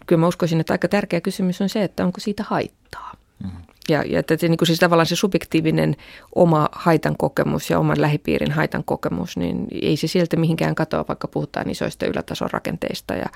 [0.07, 3.24] kyllä mä uskoisin, että aika tärkeä kysymys on se, että onko siitä haittaa.
[3.45, 3.65] Mm-hmm.
[3.89, 5.97] Ja, ja että se, niin kuin siis tavallaan se subjektiivinen
[6.35, 11.29] oma haitan kokemus ja oman lähipiirin haitan kokemus, niin ei se sieltä mihinkään katoa, vaikka
[11.29, 13.27] puhutaan isoista ylätason rakenteista ja,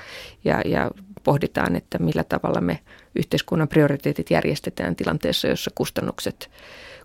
[0.45, 0.91] ja, ja
[1.25, 2.79] pohditaan, että millä tavalla me
[3.17, 6.51] yhteiskunnan prioriteetit järjestetään tilanteessa, jossa kustannukset,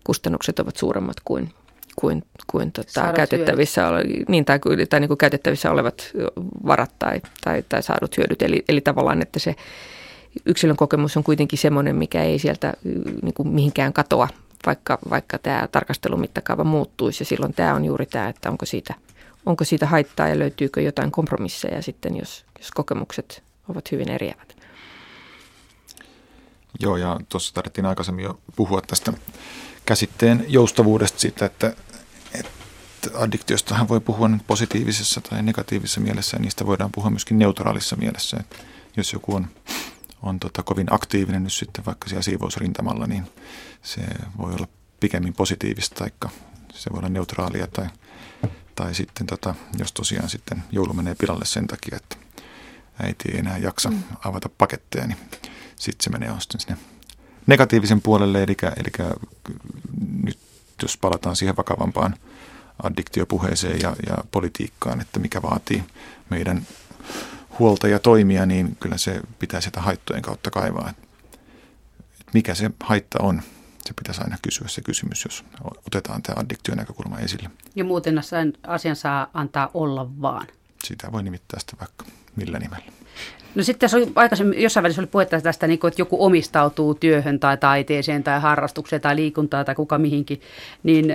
[0.03, 1.49] kustannukset ovat suuremmat kuin,
[1.95, 6.11] kuin, kuin tota, käytettävissä, ole, niin, tai, tai niin kuin käytettävissä olevat
[6.65, 8.41] varat tai, tai, tai saadut hyödyt.
[8.41, 9.55] Eli, eli tavallaan, että se
[10.45, 12.73] yksilön kokemus on kuitenkin semmoinen, mikä ei sieltä
[13.21, 14.27] niin kuin mihinkään katoa,
[14.65, 17.21] vaikka, vaikka tämä tarkastelumittakaava muuttuisi.
[17.21, 18.93] Ja silloin tämä on juuri tämä, että onko siitä,
[19.45, 24.57] onko siitä haittaa ja löytyykö jotain kompromisseja sitten, jos, jos kokemukset ovat hyvin eriävät.
[26.79, 29.13] Joo, ja tuossa tarvittiin aikaisemmin jo puhua tästä
[29.85, 31.75] käsitteen joustavuudesta siitä, että,
[32.33, 32.49] että
[33.13, 38.37] addiktiostahan voi puhua positiivisessa tai negatiivisessa mielessä, ja niistä voidaan puhua myöskin neutraalissa mielessä.
[38.39, 38.55] Että
[38.97, 39.47] jos joku on
[40.23, 43.23] on tota kovin aktiivinen nyt sitten vaikka siellä siivousrintamalla, niin
[43.81, 44.01] se
[44.37, 44.67] voi olla
[44.99, 46.31] pikemmin positiivista, tai
[46.73, 47.87] se voi olla neutraalia, tai,
[48.75, 52.15] tai sitten tota, jos tosiaan sitten joulu menee pilalle sen takia, että
[52.99, 54.03] äiti ei enää jaksa mm.
[54.25, 55.17] avata paketteja, niin
[55.75, 56.77] sitten se menee sitten sinne
[57.47, 59.11] negatiivisen puolelle, eli, eli
[60.23, 60.39] nyt
[60.81, 62.15] jos palataan siihen vakavampaan
[62.83, 65.83] addiktiopuheeseen ja, ja politiikkaan, että mikä vaatii
[66.29, 66.67] meidän
[67.59, 70.89] huolta ja toimia, niin kyllä se pitää sitä haittojen kautta kaivaa.
[70.89, 70.97] Et
[72.33, 73.41] mikä se haitta on,
[73.85, 75.45] se pitäisi aina kysyä se kysymys, jos
[75.87, 77.49] otetaan tämä addiktion näkökulma esille.
[77.75, 78.21] Ja muuten
[78.67, 80.47] asian saa antaa olla vaan.
[80.83, 82.85] Sitä voi nimittää sitä vaikka millä nimellä.
[83.55, 86.95] No sitten tässä oli aikaisemmin, jossain välissä oli puhetta tästä, niin kuin, että joku omistautuu
[86.95, 90.41] työhön tai taiteeseen tai harrastukseen tai liikuntaan tai kuka mihinkin,
[90.83, 91.05] niin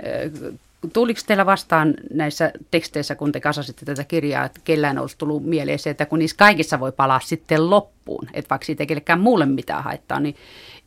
[0.92, 5.78] Tuliko teillä vastaan näissä teksteissä, kun te kasasitte tätä kirjaa, että kellään olisi tullut mieleen
[5.78, 9.84] se, että kun niissä kaikissa voi palaa sitten loppuun, että vaikka siitä kellekään muulle mitään
[9.84, 10.36] haittaa, niin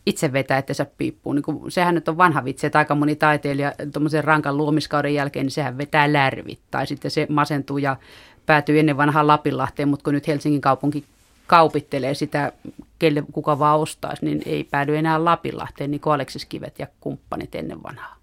[0.06, 1.34] itse vetää, että se piippuu.
[1.34, 5.46] Niin kun, sehän nyt on vanha vitsi, että aika moni taiteilija tuommoisen rankan luomiskauden jälkeen,
[5.46, 6.60] niin sehän vetää lärvit.
[6.72, 7.98] Tai sitten se masentuu ja
[8.46, 11.06] päätyy ennen vanhaan Lapinlahteen, mutta kun nyt Helsingin kaupunki
[11.48, 12.52] kaupittelee sitä,
[13.00, 17.56] kelle kuka vaan ostaisi, niin ei päädy enää Lapinlahteen, niin kuin Aleksis Kivet ja kumppanit
[17.56, 18.21] ennen vanhaa.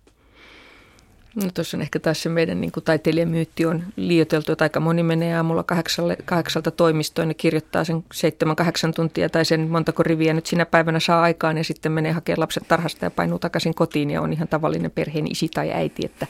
[1.34, 5.36] No tuossa on ehkä taas se meidän niin taiteilijamyytti on liioiteltu, että aika moni menee
[5.36, 10.46] aamulla kahdeksalle, kahdeksalta toimistoon ja kirjoittaa sen seitsemän, kahdeksan tuntia tai sen montako riviä nyt
[10.46, 14.22] sinä päivänä saa aikaan ja sitten menee hakemaan lapset tarhasta ja painuu takaisin kotiin ja
[14.22, 16.26] on ihan tavallinen perheen isi tai äiti, että,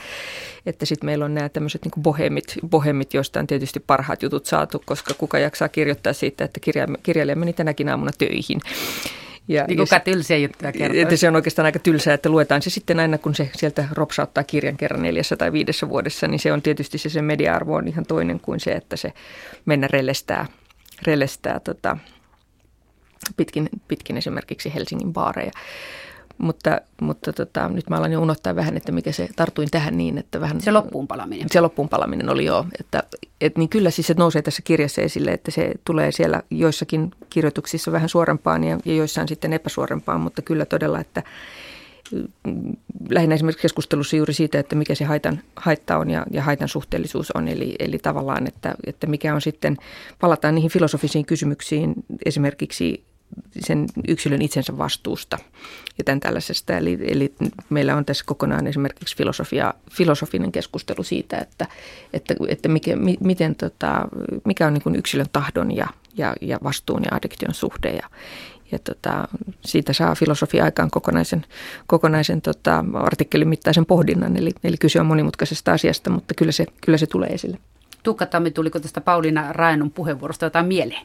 [0.67, 4.83] että sitten meillä on nämä tämmöiset niin bohemit, bohemit, joista on tietysti parhaat jutut saatu,
[4.85, 6.61] koska kuka jaksaa kirjoittaa siitä, että
[7.03, 8.61] kirjailija meni tänäkin aamuna töihin.
[9.49, 11.03] Ja, niin kuka tylsiä juttuja kertoo.
[11.03, 14.45] Että se on oikeastaan aika tylsää, että luetaan se sitten aina, kun se sieltä ropsauttaa
[14.45, 18.07] kirjan kerran neljässä tai viidessä vuodessa, niin se on tietysti se, se media-arvo on ihan
[18.07, 19.13] toinen kuin se, että se
[19.65, 20.47] mennä relestää,
[21.03, 21.97] relestää tota,
[23.37, 25.53] pitkin, pitkin esimerkiksi Helsingin baareja.
[26.39, 30.19] Mutta, mutta tota, nyt mä alan jo unohtaa vähän, että mikä se, tartuin tähän niin,
[30.19, 30.61] että vähän...
[30.61, 31.49] Se loppuun palaminen.
[31.51, 33.03] Se loppuun palaminen oli joo, että,
[33.41, 37.93] et, niin kyllä siis se nousee tässä kirjassa esille, että se tulee siellä joissakin kirjoituksissa
[37.93, 41.23] vähän suorempaan ja, ja joissain sitten epäsuorempaan, mutta kyllä todella, että
[42.45, 42.77] mm,
[43.11, 47.31] lähinnä esimerkiksi keskustelussa juuri siitä, että mikä se haitan, haitta on ja, ja haitan suhteellisuus
[47.31, 47.49] on.
[47.49, 49.77] Eli, eli tavallaan, että, että mikä on sitten,
[50.21, 53.05] palataan niihin filosofisiin kysymyksiin esimerkiksi
[53.61, 55.39] sen yksilön itsensä vastuusta
[55.99, 56.77] ja tämän tällaisesta.
[56.77, 57.35] Eli, eli
[57.71, 61.67] meillä on tässä kokonaan esimerkiksi filosofia, filosofinen keskustelu siitä, että,
[62.13, 64.09] että, että mikä, miten, tota,
[64.45, 67.91] mikä on niin yksilön tahdon ja, ja, ja vastuun ja addiktion suhde.
[67.91, 68.11] Ja,
[68.73, 69.29] ja tota,
[69.65, 71.47] siitä saa filosofia aikaan kokonaisen,
[71.87, 74.37] kokonaisen tota, artikkelin mittaisen pohdinnan.
[74.37, 77.59] Eli, eli kyse on monimutkaisesta asiasta, mutta kyllä se, kyllä se tulee esille.
[78.03, 81.03] Tuukka Tammi, tuliko tästä Pauliina Raenun puheenvuorosta jotain mieleen?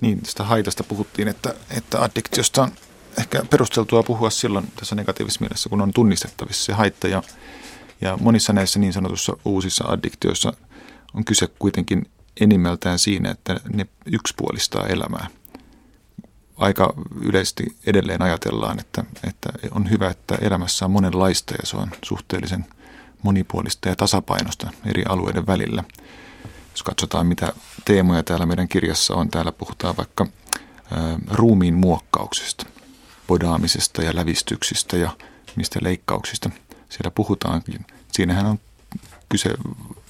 [0.00, 2.72] Niin, tästä haitasta puhuttiin, että, että addiktiosta on
[3.18, 7.08] ehkä perusteltua puhua silloin tässä negatiivisessa mielessä, kun on tunnistettavissa se haitta.
[7.08, 7.22] Ja,
[8.00, 10.52] ja monissa näissä niin sanotussa uusissa addiktioissa
[11.14, 15.26] on kyse kuitenkin enimmältään siinä, että ne yksipuolistaa elämää.
[16.56, 21.90] Aika yleisesti edelleen ajatellaan, että, että on hyvä, että elämässä on monenlaista ja se on
[22.04, 22.66] suhteellisen
[23.22, 25.84] monipuolista ja tasapainosta eri alueiden välillä–
[26.70, 27.52] jos katsotaan, mitä
[27.84, 30.26] teemoja täällä meidän kirjassa on, täällä puhutaan vaikka
[31.30, 32.66] ruumiin muokkauksesta,
[33.26, 35.10] podaamisesta ja lävistyksistä ja
[35.56, 36.50] mistä leikkauksista
[36.88, 37.86] siellä puhutaankin.
[38.12, 38.60] Siinähän on
[39.28, 39.50] kyse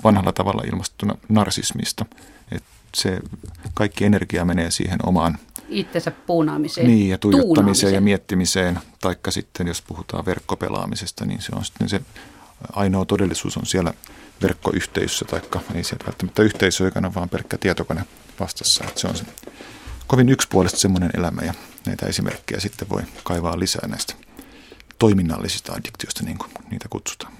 [0.04, 2.06] vanhalla tavalla ilmastettuna narsismista,
[2.52, 3.18] että se
[3.74, 5.38] kaikki energia menee siihen omaan
[5.68, 6.86] itsensä puunaamiseen.
[6.86, 12.00] Niin, ja tuijottamiseen ja miettimiseen, taikka sitten jos puhutaan verkkopelaamisesta, niin se on sitten se
[12.72, 13.94] ainoa todellisuus on siellä
[14.42, 18.04] verkkoyhteisössä, taikka ei sieltä välttämättä yhteisö, joka on vaan pelkkä tietokone
[18.40, 18.84] vastassa.
[18.88, 19.24] Että se on se
[20.06, 21.54] kovin yksipuolista semmoinen elämä ja
[21.86, 24.14] näitä esimerkkejä sitten voi kaivaa lisää näistä
[24.98, 27.39] toiminnallisista addiktioista, niin kuin niitä kutsutaan.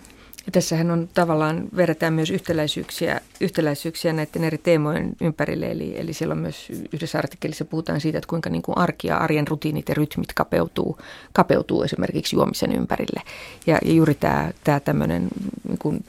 [0.52, 5.70] Tässähän on tavallaan, verrataan myös yhtäläisyyksiä, yhtäläisyyksiä näiden eri teemojen ympärille.
[5.70, 9.16] Eli, eli siellä on myös yhdessä artikkelissa puhutaan siitä, että kuinka niin kuin arki ja
[9.16, 10.98] arjen rutiinit ja rytmit kapeutuu,
[11.32, 13.22] kapeutuu esimerkiksi juomisen ympärille.
[13.66, 15.28] Ja, ja juuri tämä, tämä tämmöinen
[15.68, 16.04] niin kuin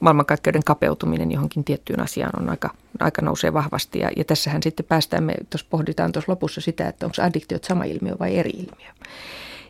[0.00, 2.70] maailmankaikkeuden kapeutuminen johonkin tiettyyn asiaan on aika,
[3.00, 3.98] aika nousee vahvasti.
[3.98, 7.84] Ja, ja tässähän sitten päästään, me tuossa pohditaan tuossa lopussa sitä, että onko addiktiot sama
[7.84, 8.90] ilmiö vai eri ilmiö.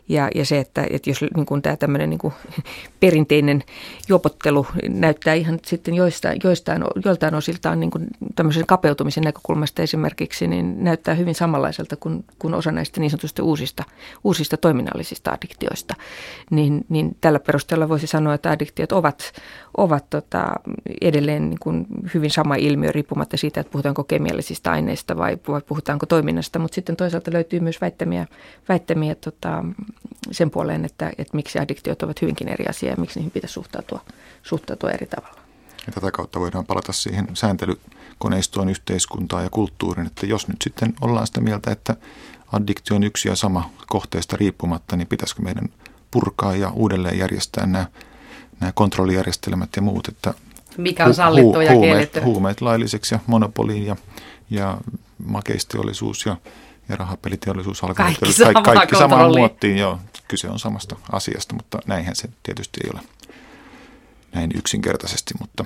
[0.09, 2.33] Ja, ja se, että, että jos niin kuin tämä tämmöinen niin kuin
[2.99, 3.63] perinteinen
[4.09, 10.83] juopottelu näyttää ihan sitten joistain, joistain, joiltain osiltaan niin kuin tämmöisen kapeutumisen näkökulmasta esimerkiksi, niin
[10.83, 13.83] näyttää hyvin samanlaiselta kuin, kuin osa näistä niin sanotusta uusista,
[14.23, 15.95] uusista toiminnallisista addiktioista.
[16.49, 19.33] Niin, niin tällä perusteella voisi sanoa, että addiktiot ovat,
[19.77, 20.53] ovat tota,
[21.01, 26.05] edelleen niin kuin hyvin sama ilmiö riippumatta siitä, että puhutaanko kemiallisista aineista vai, vai puhutaanko
[26.05, 28.27] toiminnasta, mutta sitten toisaalta löytyy myös väittämiä,
[28.69, 29.63] väittämiä tota,
[30.31, 34.01] sen puoleen, että, että miksi addiktiot ovat hyvinkin eri asia ja miksi niihin pitäisi suhtautua,
[34.43, 35.39] suhtautua eri tavalla.
[35.87, 41.27] Ja tätä kautta voidaan palata siihen sääntelykoneistoon, yhteiskuntaan ja kulttuuriin, että jos nyt sitten ollaan
[41.27, 41.95] sitä mieltä, että
[42.51, 45.69] addiktio on yksi ja sama kohteesta riippumatta, niin pitäisikö meidän
[46.11, 47.85] purkaa ja uudelleen järjestää nämä,
[48.59, 50.33] nämä kontrollijärjestelmät ja muut, että
[50.77, 53.95] mikä on sallittu hu- ja huumeet, huumeet lailliseksi ja monopoliin ja
[54.49, 54.77] ja
[55.25, 56.37] makeisteollisuus ja,
[56.89, 59.77] ja rahapeliteollisuus alkaa kaikki, sama kaikki samaan muottiin.
[59.77, 63.01] Joo, kyse on samasta asiasta, mutta näinhän se tietysti ei ole
[64.33, 65.65] näin yksinkertaisesti, mutta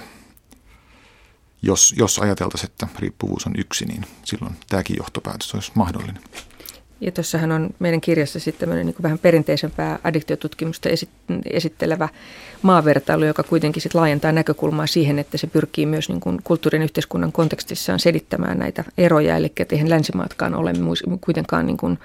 [1.62, 6.24] jos, jos ajateltaisiin, että riippuvuus on yksi, niin silloin tämäkin johtopäätös olisi mahdollinen.
[7.02, 10.90] Ja tuossahan on meidän kirjassa sitten tämmöinen niin vähän perinteisempää addiktiotutkimusta
[11.46, 12.10] esittelevä
[12.62, 17.32] maavertailu, joka kuitenkin sitten laajentaa näkökulmaa siihen, että se pyrkii myös niin kuin kulttuurin yhteiskunnan
[17.32, 20.74] kontekstissaan selittämään näitä eroja, eli eihän länsimaatkaan ole
[21.22, 22.00] kuitenkaan niin kuin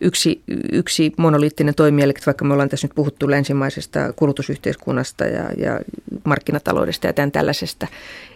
[0.00, 5.80] yksi, yksi monoliittinen toimija, eli vaikka me ollaan tässä nyt puhuttu länsimaisesta kulutusyhteiskunnasta ja, ja
[6.24, 7.86] markkinataloudesta ja tämän tällaisesta,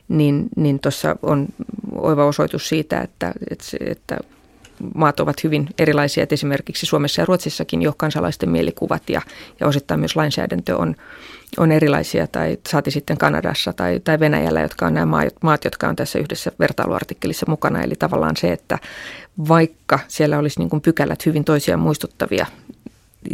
[0.09, 1.49] niin, niin tuossa on
[1.93, 4.19] oiva osoitus siitä, että, että, että
[4.95, 9.23] maat ovat hyvin erilaisia, että esimerkiksi Suomessa ja Ruotsissakin jo kansalaisten mielikuvat ja,
[9.61, 10.95] ja osittain myös lainsäädäntö on,
[11.59, 15.97] on erilaisia, tai saati sitten Kanadassa tai, tai Venäjällä, jotka on nämä maat, jotka on
[15.97, 17.83] tässä yhdessä vertailuartikkelissa mukana.
[17.83, 18.79] Eli tavallaan se, että
[19.49, 22.47] vaikka siellä olisi niin kuin pykälät hyvin toisiaan muistuttavia,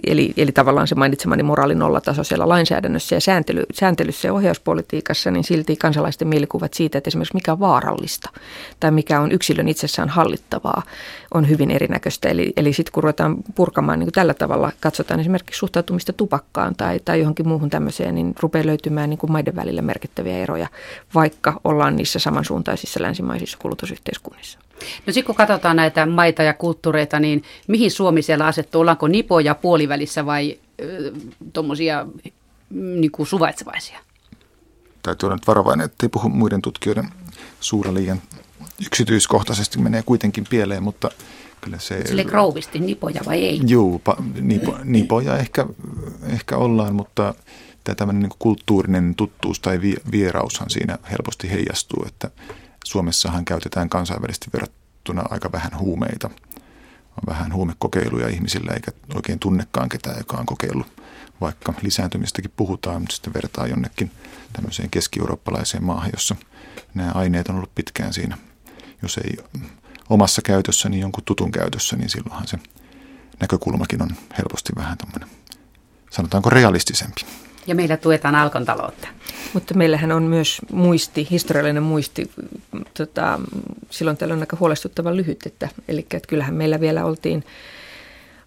[0.06, 5.44] eli, eli tavallaan se mainitsemani moraalin nollataso siellä lainsäädännössä ja sääntely, sääntelyssä ja ohjauspolitiikassa, niin
[5.44, 8.30] silti kansalaisten mielikuvat siitä, että esimerkiksi mikä on vaarallista
[8.80, 10.82] tai mikä on yksilön itsessään hallittavaa,
[11.34, 12.28] on hyvin erinäköistä.
[12.28, 17.00] Eli, eli sitten kun ruvetaan purkamaan niin kuin tällä tavalla, katsotaan esimerkiksi suhtautumista tupakkaan tai,
[17.04, 20.68] tai johonkin muuhun tämmöiseen, niin rupeaa löytymään niin kuin maiden välillä merkittäviä eroja,
[21.14, 24.65] vaikka ollaan niissä samansuuntaisissa länsimaisissa kulutusyhteiskunnissa.
[25.06, 28.80] No sitten kun katsotaan näitä maita ja kulttuureita, niin mihin Suomi siellä asettuu?
[28.80, 30.58] Ollaanko nipoja puolivälissä vai
[31.52, 32.06] tuommoisia
[32.70, 33.98] niin suvaitsevaisia?
[35.02, 37.08] Täytyy olla nyt varovainen, ettei puhu muiden tutkijoiden
[37.60, 38.22] suura liian
[38.86, 41.10] yksityiskohtaisesti menee kuitenkin pieleen, mutta
[41.60, 42.06] kyllä se...
[42.06, 43.60] Sille krouvisti, nipoja vai ei?
[43.66, 45.66] Juu, pa, nipo, nipoja ehkä,
[46.22, 47.34] ehkä ollaan, mutta
[47.84, 49.80] tämä tämmöinen niin kulttuurinen tuttuus tai
[50.12, 52.30] vieraushan siinä helposti heijastuu, että
[52.86, 56.30] Suomessahan käytetään kansainvälisesti verrattuna aika vähän huumeita.
[57.10, 61.02] On vähän huumekokeiluja ihmisillä eikä oikein tunnekaan ketään, joka on kokeillut.
[61.40, 64.10] Vaikka lisääntymistäkin puhutaan, mutta sitten vertaa jonnekin
[64.52, 66.36] tämmöiseen keski-eurooppalaiseen maahan, jossa
[66.94, 68.38] nämä aineet on ollut pitkään siinä.
[69.02, 69.36] Jos ei
[70.08, 72.58] omassa käytössä, niin jonkun tutun käytössä, niin silloinhan se
[73.40, 75.28] näkökulmakin on helposti vähän tämmöinen,
[76.10, 77.26] sanotaanko realistisempi.
[77.66, 79.08] Ja meillä tuetaan Alkon taloutta.
[79.54, 82.30] Mutta meillähän on myös muisti, historiallinen muisti,
[82.94, 83.40] tota,
[83.90, 87.44] silloin tällöin aika huolestuttavan lyhyt, että, eli että kyllähän meillä vielä oltiin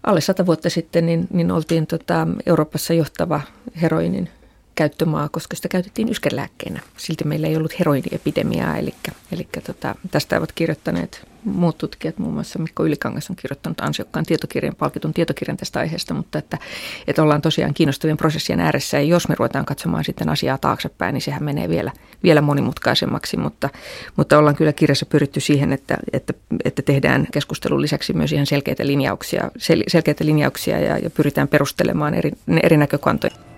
[0.06, 3.40] alle sata vuotta sitten, niin, niin oltiin tota, Euroopassa johtava
[3.82, 4.28] heroinin
[4.74, 6.80] käyttömaa, koska sitä käytettiin yskelääkkeenä.
[6.96, 8.94] Silti meillä ei ollut heroiniepidemiaa, eli,
[9.32, 14.76] eli tota, tästä ovat kirjoittaneet muut tutkijat, muun muassa Mikko Ylikangas on kirjoittanut ansiokkaan tietokirjan,
[14.76, 16.58] palkitun tietokirjan tästä aiheesta, mutta että,
[17.06, 21.22] että ollaan tosiaan kiinnostavien prosessien ääressä ja jos me ruvetaan katsomaan sitten asiaa taaksepäin, niin
[21.22, 23.68] sehän menee vielä, vielä monimutkaisemmaksi, mutta,
[24.16, 26.32] mutta ollaan kyllä kirjassa pyritty siihen, että, että,
[26.64, 32.14] että tehdään keskustelun lisäksi myös ihan selkeitä linjauksia, sel, selkeitä linjauksia ja, ja pyritään perustelemaan
[32.14, 32.32] eri,
[32.62, 33.49] eri näkökantoja.